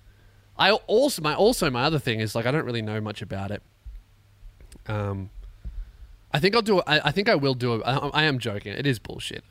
[0.57, 3.49] I also my also my other thing is like I don't really know much about
[3.49, 3.63] it.
[4.87, 5.31] Um,
[6.31, 6.81] I think I'll do.
[6.81, 7.75] I, I think I will do.
[7.75, 7.81] it.
[7.85, 8.73] I am joking.
[8.73, 9.43] It is bullshit,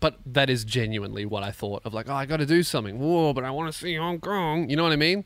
[0.00, 1.94] but that is genuinely what I thought of.
[1.94, 2.98] Like, oh, I got to do something.
[2.98, 4.68] Whoa, but I want to see Hong Kong.
[4.68, 5.24] You know what I mean?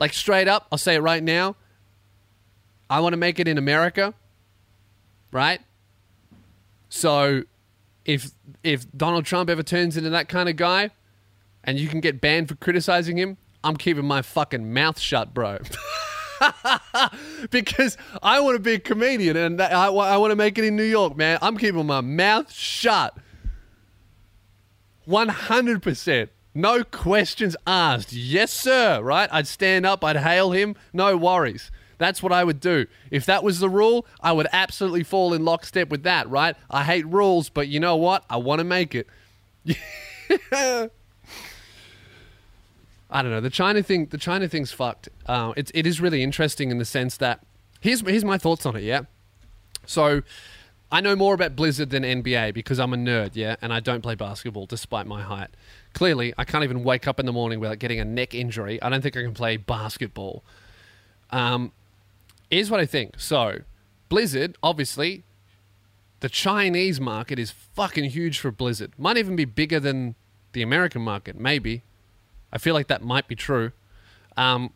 [0.00, 1.56] Like straight up, I'll say it right now.
[2.88, 4.14] I want to make it in America,
[5.30, 5.60] right?
[6.88, 7.44] So
[8.04, 8.30] if
[8.64, 10.90] if Donald Trump ever turns into that kind of guy
[11.62, 15.58] and you can get banned for criticizing him, I'm keeping my fucking mouth shut, bro.
[17.50, 20.74] because I want to be a comedian and I, I want to make it in
[20.74, 21.38] New York, man.
[21.42, 23.16] I'm keeping my mouth shut.
[25.06, 26.28] 100%.
[26.54, 28.12] No questions asked.
[28.12, 29.00] Yes, sir.
[29.02, 29.28] Right?
[29.32, 30.74] I'd stand up, I'd hail him.
[30.92, 31.70] No worries.
[31.98, 32.86] That's what I would do.
[33.10, 36.56] If that was the rule, I would absolutely fall in lockstep with that, right?
[36.70, 38.24] I hate rules, but you know what?
[38.30, 39.06] I want to make it.
[43.10, 43.40] I don't know.
[43.40, 45.10] The China thing, the China thing's fucked.
[45.26, 47.40] Uh, it's it is really interesting in the sense that
[47.80, 48.82] here's here's my thoughts on it.
[48.82, 49.02] Yeah.
[49.84, 50.22] So
[50.90, 53.32] I know more about Blizzard than NBA because I'm a nerd.
[53.34, 55.50] Yeah, and I don't play basketball despite my height.
[55.92, 58.80] Clearly, I can't even wake up in the morning without getting a neck injury.
[58.80, 60.44] I don't think I can play basketball.
[61.30, 61.72] Um,
[62.50, 63.18] here's what I think.
[63.18, 63.58] So,
[64.08, 65.24] Blizzard, obviously,
[66.20, 68.92] the Chinese market is fucking huge for Blizzard.
[68.98, 70.14] Might even be bigger than
[70.52, 71.82] the American market, maybe.
[72.52, 73.72] I feel like that might be true.
[74.36, 74.72] Um,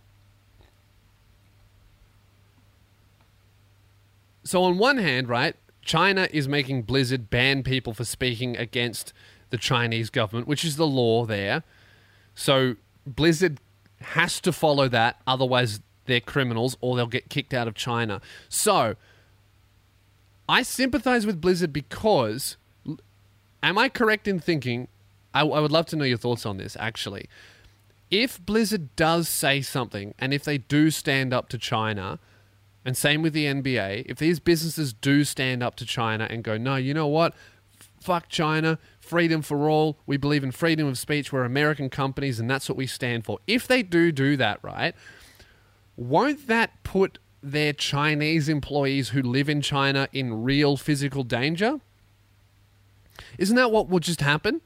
[4.45, 9.13] so on one hand, right, China is making Blizzard ban people for speaking against
[9.55, 11.63] the Chinese government, which is the law there.
[12.35, 12.75] So
[13.07, 13.61] Blizzard
[14.01, 18.21] has to follow that, otherwise they're criminals or they'll get kicked out of China.
[18.49, 18.97] So
[20.49, 22.57] I sympathize with Blizzard because
[23.63, 24.89] am I correct in thinking
[25.33, 27.29] I, I would love to know your thoughts on this actually
[28.11, 32.19] if Blizzard does say something and if they do stand up to China,
[32.85, 36.57] and same with the NBA, if these businesses do stand up to China and go,
[36.59, 37.35] no, you know what?
[38.01, 39.99] Fuck China, freedom for all.
[40.07, 41.33] We believe in freedom of speech.
[41.33, 43.39] We're American companies and that's what we stand for.
[43.47, 44.95] If they do do that, right,
[45.97, 51.81] won't that put their Chinese employees who live in China in real physical danger?
[53.39, 54.61] Isn't that what would just happen?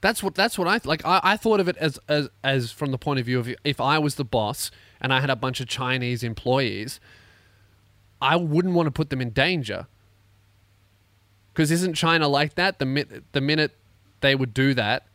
[0.00, 1.04] That's what that's what I like.
[1.04, 3.80] I, I thought of it as, as as from the point of view of if
[3.80, 4.70] I was the boss
[5.00, 7.00] and I had a bunch of Chinese employees,
[8.20, 9.86] I wouldn't want to put them in danger.
[11.54, 12.80] Because isn't China like that?
[12.80, 13.76] The minute the minute
[14.20, 15.06] they would do that,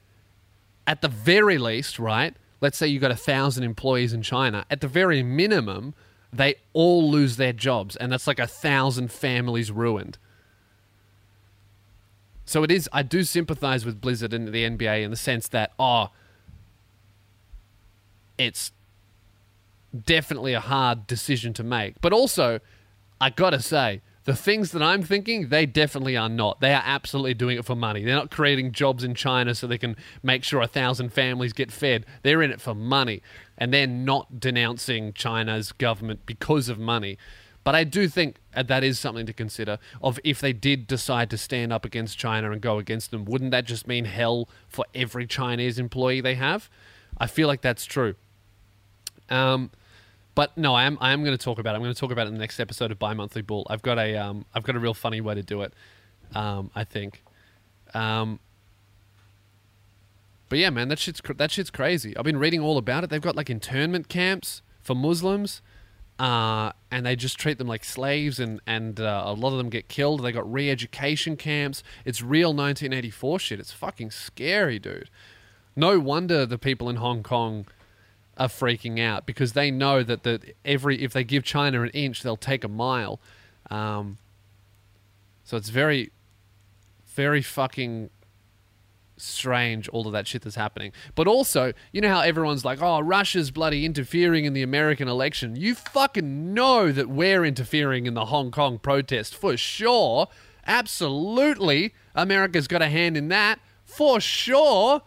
[0.87, 2.33] at the very least, right?
[2.61, 4.65] Let's say you got a thousand employees in China.
[4.69, 5.93] At the very minimum,
[6.31, 10.17] they all lose their jobs, and that's like a thousand families ruined.
[12.45, 12.89] So it is.
[12.93, 16.09] I do sympathize with Blizzard and the NBA in the sense that oh,
[18.37, 18.71] it's
[20.05, 21.99] definitely a hard decision to make.
[21.99, 22.61] But also,
[23.19, 26.59] I gotta say, the things that I'm thinking, they definitely are not.
[26.59, 28.03] They are absolutely doing it for money.
[28.03, 31.71] They're not creating jobs in China so they can make sure a thousand families get
[31.71, 32.05] fed.
[32.21, 33.21] They're in it for money.
[33.57, 37.17] And they're not denouncing China's government because of money.
[37.63, 39.79] But I do think that is something to consider.
[40.01, 43.51] Of if they did decide to stand up against China and go against them, wouldn't
[43.51, 46.69] that just mean hell for every Chinese employee they have?
[47.17, 48.15] I feel like that's true.
[49.29, 49.71] Um,
[50.39, 51.75] but no, I am I am going to talk about it.
[51.75, 53.67] I'm going to talk about it in the next episode of Bi Monthly Bull.
[53.69, 55.73] I've got a um, I've got a real funny way to do it.
[56.33, 57.25] Um, I think.
[57.93, 58.39] Um,
[60.47, 62.15] but yeah, man, that shit's that shit's crazy.
[62.15, 63.09] I've been reading all about it.
[63.09, 65.61] They've got like internment camps for Muslims
[66.19, 69.69] uh, and they just treat them like slaves, and and uh, a lot of them
[69.69, 70.23] get killed.
[70.23, 71.83] They got re-education camps.
[72.05, 73.59] It's real 1984 shit.
[73.59, 75.09] It's fucking scary, dude.
[75.75, 77.67] No wonder the people in Hong Kong
[78.39, 82.23] are freaking out because they know that the every if they give China an inch,
[82.23, 83.19] they'll take a mile.
[83.69, 84.17] Um,
[85.43, 86.11] so it's very,
[87.05, 88.09] very fucking
[89.17, 90.93] strange all of that shit that's happening.
[91.15, 95.55] But also, you know how everyone's like, oh, Russia's bloody interfering in the American election.
[95.55, 100.27] You fucking know that we're interfering in the Hong Kong protest for sure.
[100.65, 101.93] Absolutely.
[102.15, 105.01] America's got a hand in that for sure.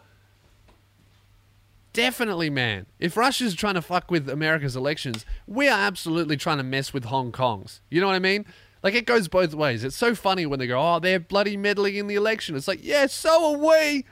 [1.93, 2.87] Definitely, man.
[2.99, 7.05] If Russia's trying to fuck with America's elections, we are absolutely trying to mess with
[7.05, 7.81] Hong Kong's.
[7.91, 8.45] You know what I mean?
[8.81, 9.83] Like it goes both ways.
[9.83, 12.83] It's so funny when they go, "Oh, they're bloody meddling in the election." It's like,
[12.83, 14.05] yeah, so are we.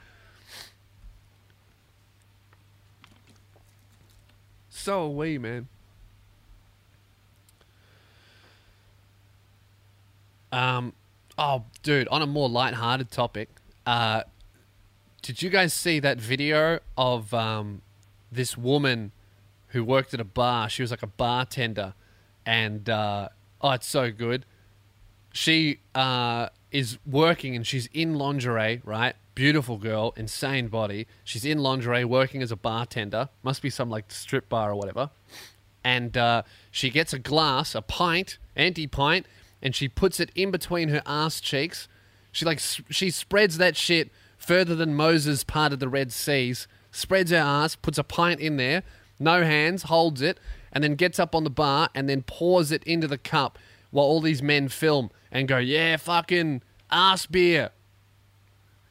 [4.70, 5.68] So are we, man.
[10.52, 10.92] Um,
[11.36, 12.08] oh, dude.
[12.08, 13.48] On a more light-hearted topic,
[13.86, 14.22] uh,
[15.22, 17.82] did you guys see that video of um,
[18.30, 19.12] this woman
[19.68, 20.68] who worked at a bar?
[20.68, 21.94] She was like a bartender,
[22.44, 23.28] and uh,
[23.60, 24.44] oh, it's so good
[25.32, 29.16] she uh, is working and she's in lingerie, right?
[29.34, 31.06] Beautiful girl, insane body.
[31.24, 33.30] She's in lingerie, working as a bartender.
[33.42, 35.10] Must be some like strip bar or whatever.
[35.82, 39.26] And uh, she gets a glass, a pint, anti pint,
[39.62, 41.88] and she puts it in between her ass cheeks.
[42.30, 44.10] She like she spreads that shit
[44.42, 46.66] further than Moses parted the Red Seas.
[46.90, 48.82] Spreads her ass, puts a pint in there,
[49.18, 50.38] no hands, holds it,
[50.72, 53.58] and then gets up on the bar and then pours it into the cup
[53.90, 57.70] while all these men film and go, yeah, fucking ass beer.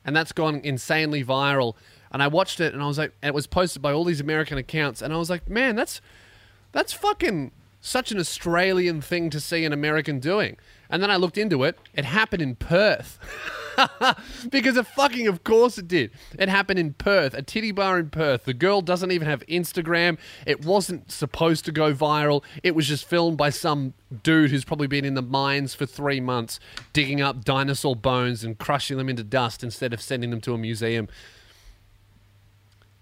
[0.03, 1.75] And that's gone insanely viral.
[2.11, 4.57] And I watched it and I was like, it was posted by all these American
[4.57, 5.01] accounts.
[5.01, 6.01] And I was like, man, that's,
[6.71, 10.57] that's fucking such an Australian thing to see an American doing.
[10.89, 11.77] And then I looked into it.
[11.93, 13.19] It happened in Perth.
[14.49, 16.11] because of fucking, of course it did.
[16.37, 18.45] It happened in Perth, a titty bar in Perth.
[18.45, 20.17] The girl doesn't even have Instagram.
[20.45, 22.43] It wasn't supposed to go viral.
[22.63, 26.19] It was just filmed by some dude who's probably been in the mines for three
[26.19, 26.59] months,
[26.93, 30.57] digging up dinosaur bones and crushing them into dust instead of sending them to a
[30.57, 31.07] museum.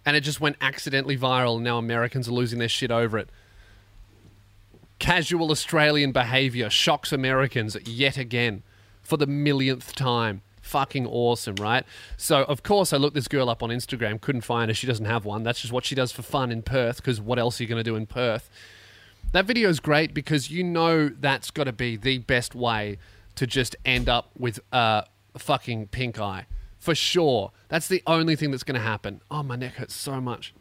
[0.05, 3.29] And it just went accidentally viral, and now Americans are losing their shit over it.
[4.97, 8.63] Casual Australian behavior shocks Americans yet again
[9.01, 10.41] for the millionth time.
[10.69, 11.83] Fucking awesome, right?
[12.15, 14.75] So, of course, I looked this girl up on Instagram, couldn't find her.
[14.75, 15.41] She doesn't have one.
[15.41, 17.83] That's just what she does for fun in Perth, because what else are you going
[17.83, 18.51] to do in Perth?
[19.31, 22.99] That video is great because you know that's got to be the best way
[23.33, 25.05] to just end up with uh,
[25.35, 26.45] fucking pink eye.
[26.77, 27.51] For sure.
[27.67, 29.21] That's the only thing that's going to happen.
[29.31, 30.53] Oh, my neck hurts so much.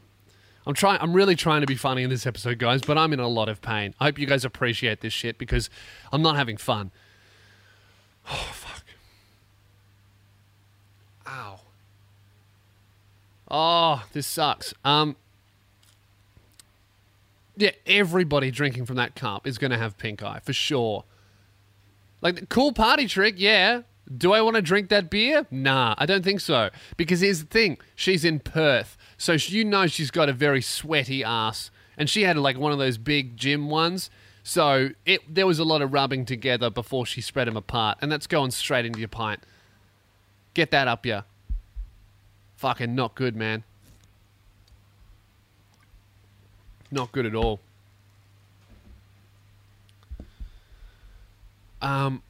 [0.67, 1.01] I'm trying.
[1.03, 3.51] I'm really trying to be funny in this episode, guys, but I'm in a lot
[3.51, 3.95] of pain.
[4.01, 5.69] I hope you guys appreciate this shit because
[6.13, 6.93] I'm not having fun.
[8.31, 8.68] Oh!
[11.29, 11.61] Ow!
[13.51, 14.75] Oh, this sucks.
[14.85, 15.17] Um.
[17.57, 21.05] Yeah, everybody drinking from that cup is going to have pink eye for sure.
[22.21, 23.83] Like, cool party trick, yeah.
[24.17, 25.47] Do I want to drink that beer?
[25.51, 26.71] Nah, I don't think so.
[26.97, 28.97] Because here's the thing she's in Perth.
[29.19, 31.71] So you know she's got a very sweaty ass.
[31.97, 34.09] And she had like one of those big gym ones.
[34.43, 37.99] So it there was a lot of rubbing together before she spread them apart.
[38.01, 39.41] And that's going straight into your pint.
[40.59, 41.23] Get that up yeah.
[42.57, 43.63] Fucking not good, man.
[46.91, 47.61] Not good at all.
[51.81, 52.25] Um,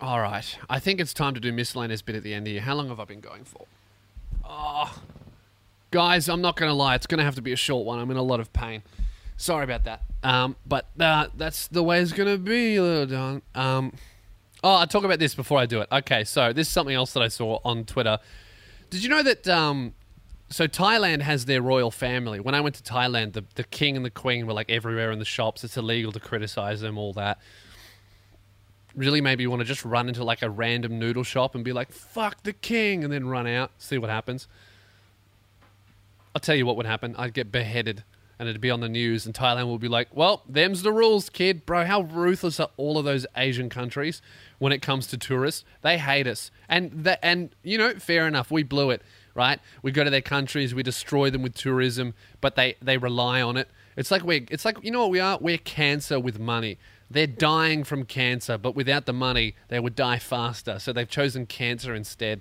[0.00, 0.58] all right.
[0.68, 2.62] I think it's time to do miscellaneous bit at the end here.
[2.62, 3.66] How long have I been going for?
[4.44, 5.00] Oh,
[5.92, 6.96] guys, I'm not going to lie.
[6.96, 8.00] It's going to have to be a short one.
[8.00, 8.82] I'm in a lot of pain.
[9.36, 10.02] Sorry about that.
[10.24, 13.42] Um, but uh, that's the way it's going to be, little Don.
[13.54, 13.92] Um,
[14.62, 15.88] oh, I'll talk about this before I do it.
[15.90, 18.18] Okay, so this is something else that I saw on Twitter.
[18.90, 19.46] Did you know that?
[19.48, 19.94] Um,
[20.50, 22.40] so Thailand has their royal family.
[22.40, 25.18] When I went to Thailand, the, the king and the queen were like everywhere in
[25.18, 25.62] the shops.
[25.62, 27.38] It's illegal to criticize them, all that
[28.98, 31.72] really maybe you want to just run into like a random noodle shop and be
[31.72, 34.48] like, fuck the king, and then run out, see what happens.
[36.34, 37.14] I'll tell you what would happen.
[37.16, 38.04] I'd get beheaded
[38.38, 41.28] and it'd be on the news, and Thailand will be like, well, them's the rules,
[41.28, 41.66] kid.
[41.66, 44.22] Bro, how ruthless are all of those Asian countries
[44.58, 45.64] when it comes to tourists?
[45.82, 46.50] They hate us.
[46.68, 49.02] And, that, and you know, fair enough, we blew it,
[49.34, 49.58] right?
[49.82, 53.56] We go to their countries, we destroy them with tourism, but they, they rely on
[53.56, 53.68] it.
[53.96, 55.38] It's like we're, it's like, you know what we are?
[55.40, 56.78] We're cancer with money.
[57.10, 60.78] They're dying from cancer, but without the money, they would die faster.
[60.78, 62.40] So they've chosen cancer instead.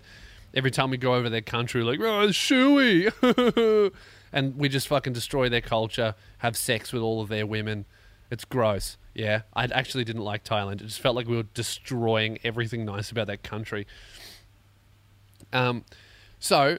[0.53, 3.11] Every time we go over their country, like, oh, shooey.
[4.31, 7.85] and we just fucking destroy their culture, have sex with all of their women.
[8.29, 8.97] It's gross.
[9.13, 9.41] Yeah.
[9.53, 10.81] I actually didn't like Thailand.
[10.81, 13.87] It just felt like we were destroying everything nice about that country.
[15.53, 15.85] Um,
[16.39, 16.77] so,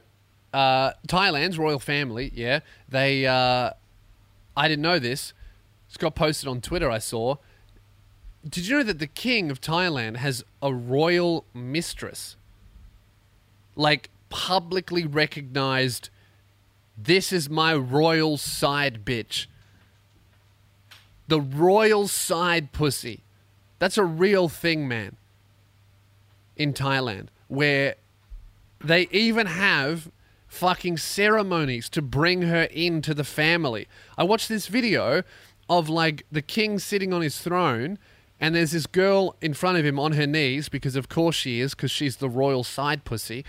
[0.53, 3.71] uh, Thailand's royal family, yeah, they, uh,
[4.57, 5.33] I didn't know this.
[5.87, 7.37] It's got posted on Twitter, I saw
[8.47, 12.37] did you know that the king of Thailand has a royal mistress?
[13.75, 16.11] Like publicly recognized
[17.01, 19.47] this is my royal side bitch.
[21.29, 23.23] The royal side pussy.
[23.79, 25.17] That's a real thing, man.
[26.57, 27.95] In Thailand, where
[28.83, 30.11] they even have
[30.49, 33.87] fucking ceremonies to bring her into the family.
[34.17, 35.23] I watched this video
[35.69, 37.99] of like the king sitting on his throne
[38.41, 41.61] and there's this girl in front of him on her knees because, of course, she
[41.61, 43.45] is because she's the royal side pussy.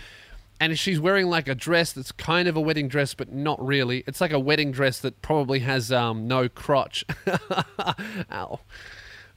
[0.60, 4.04] And she's wearing like a dress that's kind of a wedding dress, but not really.
[4.06, 7.02] It's like a wedding dress that probably has um, no crotch.
[8.32, 8.60] Ow.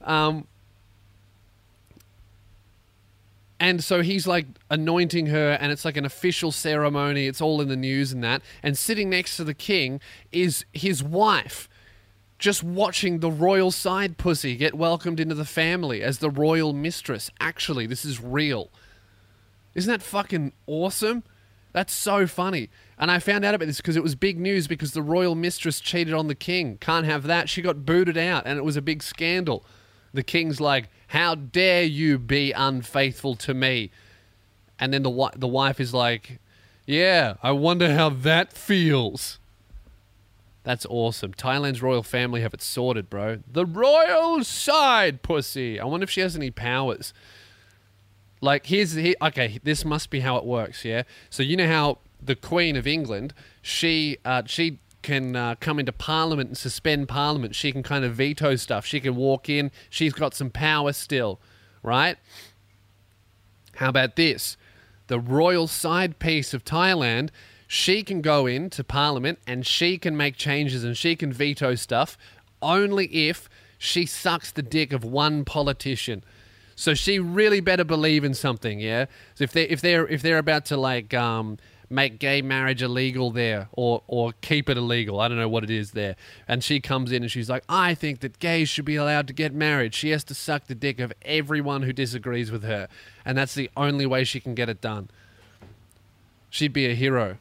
[0.02, 0.46] Um,
[3.58, 7.26] and so he's like anointing her, and it's like an official ceremony.
[7.26, 8.42] It's all in the news and that.
[8.62, 11.68] And sitting next to the king is his wife
[12.38, 17.30] just watching the royal side pussy get welcomed into the family as the royal mistress.
[17.40, 18.70] Actually, this is real.
[19.74, 21.24] Isn't that fucking awesome?
[21.72, 22.70] That's so funny.
[22.98, 25.80] And I found out about this because it was big news because the royal mistress
[25.80, 26.78] cheated on the king.
[26.78, 27.48] Can't have that.
[27.48, 29.64] She got booted out and it was a big scandal.
[30.12, 33.90] The king's like, "How dare you be unfaithful to me?"
[34.78, 36.38] And then the the wife is like,
[36.86, 39.40] "Yeah, I wonder how that feels."
[40.62, 41.34] That's awesome.
[41.34, 43.40] Thailand's royal family have it sorted, bro.
[43.50, 45.78] The royal side pussy.
[45.78, 47.12] I wonder if she has any powers.
[48.44, 49.58] Like here's the okay.
[49.62, 50.84] This must be how it works.
[50.84, 51.04] Yeah.
[51.30, 53.32] So you know how the Queen of England,
[53.62, 57.54] she uh, she can uh, come into Parliament and suspend Parliament.
[57.54, 58.84] She can kind of veto stuff.
[58.84, 59.70] She can walk in.
[59.88, 61.40] She's got some power still,
[61.82, 62.16] right?
[63.76, 64.56] How about this?
[65.06, 67.30] The royal side piece of Thailand,
[67.66, 72.16] she can go into parliament and she can make changes and she can veto stuff
[72.62, 76.24] only if she sucks the dick of one politician.
[76.76, 79.06] So she really better believe in something, yeah.
[79.34, 81.58] So if they if they're if they're about to like um,
[81.88, 85.70] make gay marriage illegal there or or keep it illegal, I don't know what it
[85.70, 86.16] is there,
[86.48, 89.32] and she comes in and she's like, I think that gays should be allowed to
[89.32, 89.94] get married.
[89.94, 92.88] She has to suck the dick of everyone who disagrees with her,
[93.24, 95.10] and that's the only way she can get it done.
[96.50, 97.38] She'd be a hero.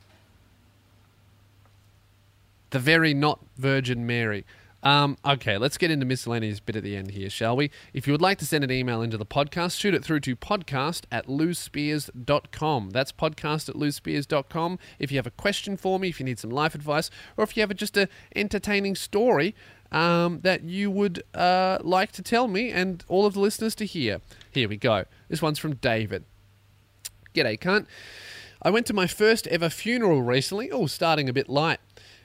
[2.70, 4.46] The very not Virgin Mary.
[4.84, 7.72] Um, okay, let's get into miscellaneous bit at the end here, shall we?
[7.94, 10.36] If you would like to send an email into the podcast, shoot it through to
[10.36, 12.90] podcast at lewisspears.com.
[12.90, 14.80] That's podcast at lewisspears.com.
[15.00, 17.56] If you have a question for me, if you need some life advice, or if
[17.56, 19.56] you have just an entertaining story
[19.94, 23.86] um, that you would uh, like to tell me and all of the listeners to
[23.86, 24.20] hear.
[24.52, 25.06] Here we go.
[25.30, 26.26] This one's from David.
[27.34, 27.86] G'day, cunt.
[28.62, 30.72] I went to my first ever funeral recently.
[30.72, 31.80] Oh, starting a bit light.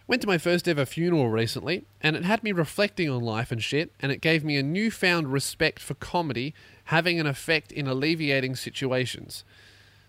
[0.09, 3.63] Went to my first ever funeral recently, and it had me reflecting on life and
[3.63, 6.55] shit, and it gave me a newfound respect for comedy
[6.85, 9.45] having an effect in alleviating situations.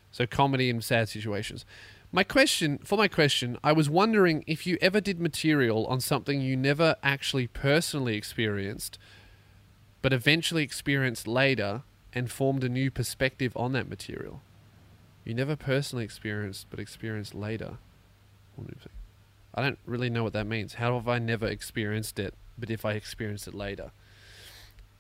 [0.10, 1.66] So, comedy in sad situations.
[2.14, 6.40] My question, for my question, I was wondering if you ever did material on something
[6.40, 8.98] you never actually personally experienced,
[10.02, 11.84] but eventually experienced later
[12.14, 14.42] and formed a new perspective on that material.
[15.26, 17.80] You never personally experienced, but experienced later.
[19.54, 20.76] I don't really know what that means.
[20.76, 23.92] How have I never experienced it, but if I experienced it later?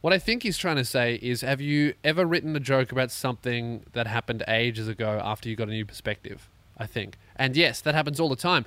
[0.01, 3.11] What I think he's trying to say is have you ever written a joke about
[3.11, 6.47] something that happened ages ago after you got a new perspective?
[6.77, 7.17] I think.
[7.35, 8.65] And yes, that happens all the time.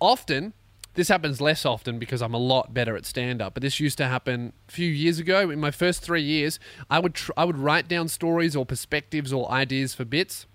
[0.00, 0.52] Often,
[0.94, 3.98] this happens less often because I'm a lot better at stand up, but this used
[3.98, 5.50] to happen a few years ago.
[5.50, 6.58] In my first 3 years,
[6.90, 10.46] I would tr- I would write down stories or perspectives or ideas for bits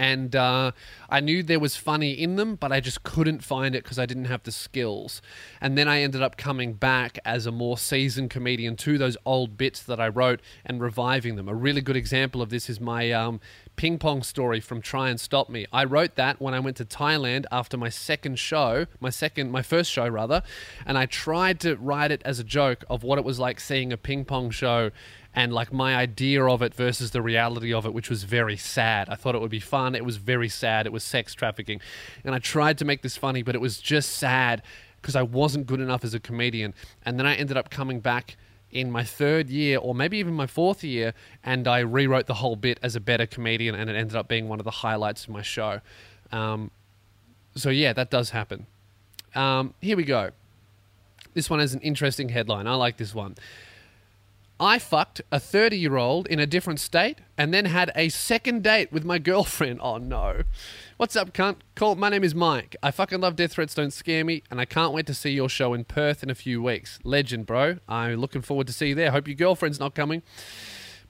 [0.00, 0.72] and uh,
[1.10, 4.06] I knew there was funny in them, but I just couldn't find it because I
[4.06, 5.20] didn't have the skills.
[5.60, 9.58] And then I ended up coming back as a more seasoned comedian to those old
[9.58, 11.50] bits that I wrote and reviving them.
[11.50, 13.40] A really good example of this is my um,
[13.76, 15.66] ping pong story from Try and Stop Me.
[15.70, 19.60] I wrote that when I went to Thailand after my second show, my second, my
[19.60, 20.42] first show rather,
[20.86, 23.92] and I tried to write it as a joke of what it was like seeing
[23.92, 24.92] a ping pong show
[25.34, 29.08] and like my idea of it versus the reality of it, which was very sad.
[29.08, 29.94] I thought it would be fun.
[29.94, 30.86] It was very sad.
[30.86, 31.80] It was sex trafficking.
[32.24, 34.62] And I tried to make this funny, but it was just sad
[35.00, 36.74] because I wasn't good enough as a comedian.
[37.04, 38.36] And then I ended up coming back
[38.72, 41.12] in my third year or maybe even my fourth year
[41.42, 44.48] and I rewrote the whole bit as a better comedian and it ended up being
[44.48, 45.80] one of the highlights of my show.
[46.30, 46.70] Um,
[47.54, 48.66] so yeah, that does happen.
[49.34, 50.30] Um, here we go.
[51.34, 52.66] This one has an interesting headline.
[52.66, 53.36] I like this one.
[54.62, 58.62] I fucked a 30 year old in a different state and then had a second
[58.62, 59.80] date with my girlfriend.
[59.82, 60.42] Oh no.
[60.98, 61.56] What's up, cunt?
[61.74, 61.94] Call.
[61.94, 62.76] My name is Mike.
[62.82, 65.48] I fucking love death threats, don't scare me, and I can't wait to see your
[65.48, 66.98] show in Perth in a few weeks.
[67.04, 67.78] Legend, bro.
[67.88, 69.12] I'm looking forward to see you there.
[69.12, 70.22] Hope your girlfriend's not coming.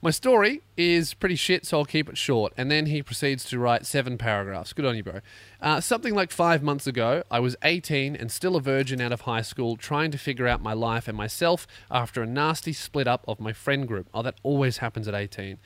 [0.03, 2.53] My story is pretty shit, so I'll keep it short.
[2.57, 4.73] And then he proceeds to write seven paragraphs.
[4.73, 5.19] Good on you, bro.
[5.61, 9.21] Uh, something like five months ago, I was 18 and still a virgin out of
[9.21, 13.23] high school, trying to figure out my life and myself after a nasty split up
[13.27, 14.09] of my friend group.
[14.11, 15.59] Oh, that always happens at 18.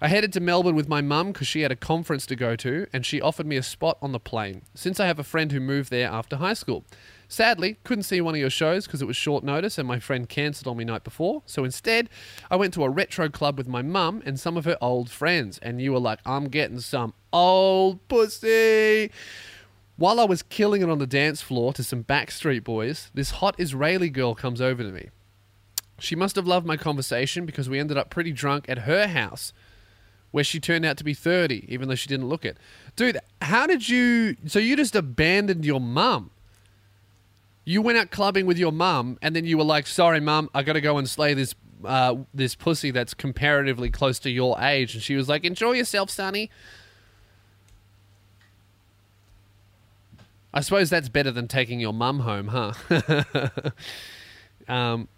[0.00, 2.86] I headed to Melbourne with my mum because she had a conference to go to,
[2.92, 5.58] and she offered me a spot on the plane, since I have a friend who
[5.58, 6.84] moved there after high school.
[7.32, 10.28] Sadly, couldn't see one of your shows because it was short notice and my friend
[10.28, 11.42] cancelled on me night before.
[11.46, 12.10] So instead,
[12.50, 15.56] I went to a retro club with my mum and some of her old friends.
[15.62, 19.10] And you were like, I'm getting some old pussy.
[19.96, 23.54] While I was killing it on the dance floor to some Backstreet Boys, this hot
[23.58, 25.08] Israeli girl comes over to me.
[25.98, 29.54] She must have loved my conversation because we ended up pretty drunk at her house,
[30.32, 32.58] where she turned out to be 30, even though she didn't look it.
[32.94, 34.36] Dude, how did you.
[34.48, 36.30] So you just abandoned your mum?
[37.64, 40.62] You went out clubbing with your mum, and then you were like, "Sorry, mum, I
[40.62, 41.54] got to go and slay this
[41.84, 46.10] uh, this pussy that's comparatively close to your age." And she was like, "Enjoy yourself,
[46.10, 46.50] sonny."
[50.54, 52.72] I suppose that's better than taking your mum home, huh?
[54.68, 55.08] um,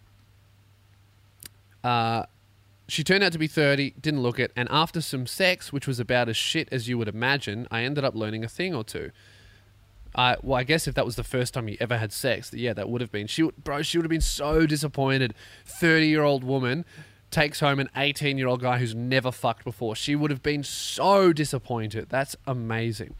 [1.82, 2.26] uh,
[2.86, 5.98] she turned out to be 30, didn't look it, and after some sex, which was
[5.98, 9.10] about as shit as you would imagine, I ended up learning a thing or two.
[10.14, 12.72] Uh, well, I guess if that was the first time you ever had sex, yeah,
[12.72, 13.26] that would have been.
[13.26, 15.34] She, bro, she would have been so disappointed.
[15.64, 16.84] Thirty-year-old woman
[17.30, 19.96] takes home an eighteen-year-old guy who's never fucked before.
[19.96, 22.06] She would have been so disappointed.
[22.10, 23.14] That's amazing.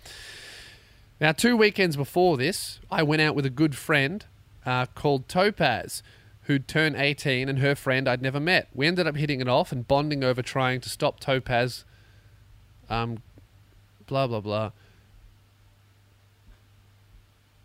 [1.21, 4.25] Now, two weekends before this, I went out with a good friend
[4.67, 6.03] uh, called Topaz,
[6.43, 8.69] who'd turned 18, and her friend I'd never met.
[8.75, 11.85] We ended up hitting it off and bonding over trying to stop Topaz
[12.89, 13.23] Um,
[14.07, 14.71] blah blah blah.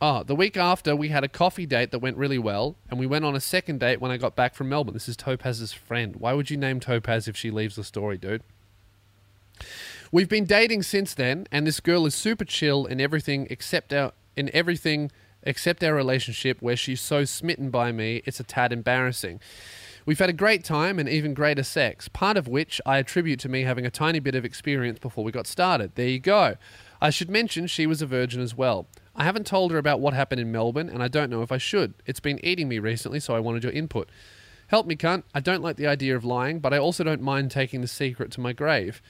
[0.02, 3.06] Oh, the week after we had a coffee date that went really well, and we
[3.06, 4.94] went on a second date when I got back from Melbourne.
[4.94, 6.16] This is Topaz's friend.
[6.16, 8.42] Why would you name Topaz if she leaves the story, dude?
[10.10, 14.14] We've been dating since then, and this girl is super chill in everything except our
[14.38, 15.12] in everything
[15.44, 19.42] except our relationship, where she's so smitten by me, it's a tad embarrassing.
[20.06, 23.50] We've had a great time and even greater sex, part of which I attribute to
[23.50, 25.96] me having a tiny bit of experience before we got started.
[25.96, 26.56] There you go.
[27.02, 28.88] I should mention she was a virgin as well.
[29.20, 31.58] I haven't told her about what happened in Melbourne, and I don't know if I
[31.58, 31.94] should.
[32.06, 34.10] It's been eating me recently, so I wanted your input.
[34.68, 35.24] Help me, cunt.
[35.36, 38.32] I don't like the idea of lying, but I also don't mind taking the secret
[38.32, 39.02] to my grave.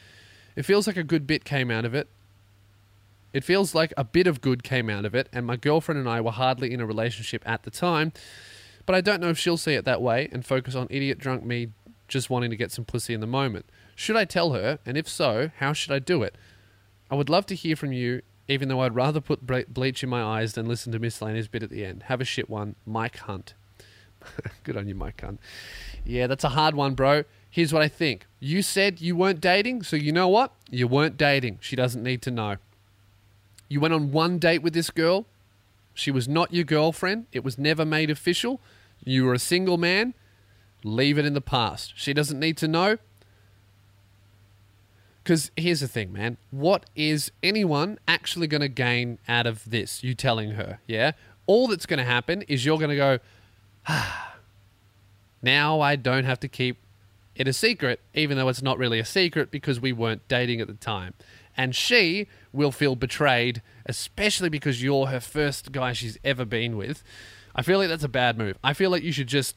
[0.55, 2.10] It feels like a good bit came out of it.
[3.34, 6.10] It feels like a bit of good came out of it, and my girlfriend and
[6.10, 8.12] I were hardly in a relationship at the time,
[8.88, 11.45] but I don't know if she'll see it that way and focus on idiot drunk
[11.45, 11.68] me
[12.07, 13.68] just wanting to get some pussy in the moment.
[13.95, 16.36] Should I tell her, and if so, how should I do it?
[17.12, 20.24] I would love to hear from you, even though I'd rather put bleach in my
[20.24, 22.04] eyes than listen to miscellaneous bit at the end.
[22.04, 23.54] Have a shit one, Mike Hunt.
[24.64, 25.39] Good on you, Mike Hunt.
[26.04, 27.24] Yeah, that's a hard one, bro.
[27.47, 28.26] Here's what I think.
[28.39, 30.52] You said you weren't dating, so you know what?
[30.70, 31.60] You weren't dating.
[31.62, 32.58] She doesn't need to know.
[33.70, 35.28] You went on one date with this girl.
[35.93, 37.28] She was not your girlfriend.
[37.32, 38.62] It was never made official.
[39.06, 40.16] You were a single man.
[40.84, 41.93] Leave it in the past.
[41.95, 42.97] She doesn't need to know.
[45.30, 46.38] Because here's the thing, man.
[46.49, 50.03] What is anyone actually going to gain out of this?
[50.03, 51.11] You telling her, yeah?
[51.45, 53.19] All that's going to happen is you're going to go,
[53.88, 54.38] ah,
[55.43, 56.77] now I don't have to keep
[57.36, 60.67] it a secret, even though it's not really a secret because we weren't dating at
[60.67, 61.13] the time.
[61.55, 67.03] And she will feel betrayed, especially because you're her first guy she's ever been with.
[67.53, 68.57] I feel like that's a bad move.
[68.63, 69.55] I feel like you should just.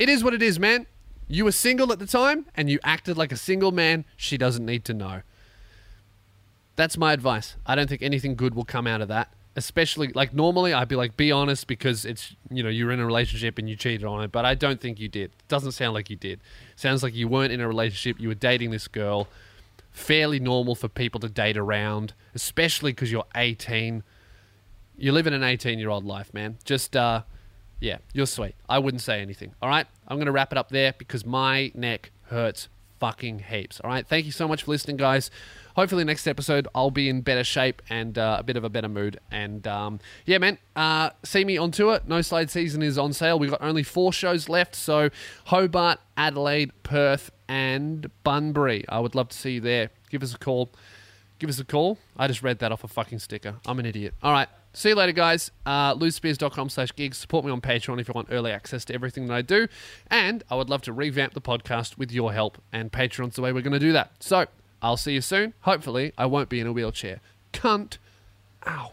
[0.00, 0.88] It is what it is, man.
[1.28, 4.06] You were single at the time and you acted like a single man.
[4.16, 5.20] She doesn't need to know.
[6.76, 7.56] That's my advice.
[7.66, 9.32] I don't think anything good will come out of that.
[9.54, 13.06] Especially like normally I'd be like be honest because it's you know you're in a
[13.06, 15.32] relationship and you cheated on it, but I don't think you did.
[15.48, 16.40] Doesn't sound like you did.
[16.76, 18.20] Sounds like you weren't in a relationship.
[18.20, 19.26] You were dating this girl.
[19.90, 24.04] Fairly normal for people to date around, especially because you're 18.
[24.96, 26.58] You're living an 18 year old life, man.
[26.64, 27.22] Just uh,
[27.80, 28.54] yeah, you're sweet.
[28.68, 29.54] I wouldn't say anything.
[29.62, 32.68] All right, I'm gonna wrap it up there because my neck hurts
[32.98, 33.80] fucking heaps.
[33.80, 35.30] All right, thank you so much for listening, guys.
[35.76, 38.88] Hopefully, next episode I'll be in better shape and uh, a bit of a better
[38.88, 39.20] mood.
[39.30, 42.00] And um, yeah, man, uh, see me on tour.
[42.06, 43.38] No Slide season is on sale.
[43.38, 44.74] We've got only four shows left.
[44.74, 45.10] So
[45.46, 48.84] Hobart, Adelaide, Perth, and Bunbury.
[48.88, 49.90] I would love to see you there.
[50.10, 50.72] Give us a call.
[51.38, 51.98] Give us a call.
[52.16, 53.56] I just read that off a fucking sticker.
[53.64, 54.14] I'm an idiot.
[54.20, 54.48] All right.
[54.78, 55.50] See you later, guys.
[55.66, 57.18] Uh, lewisspears.com slash gigs.
[57.18, 59.66] Support me on Patreon if you want early access to everything that I do.
[60.08, 62.62] And I would love to revamp the podcast with your help.
[62.72, 64.12] And Patreon's the way we're going to do that.
[64.20, 64.46] So
[64.80, 65.54] I'll see you soon.
[65.62, 67.20] Hopefully, I won't be in a wheelchair.
[67.52, 67.98] Cunt.
[68.68, 68.92] Ow.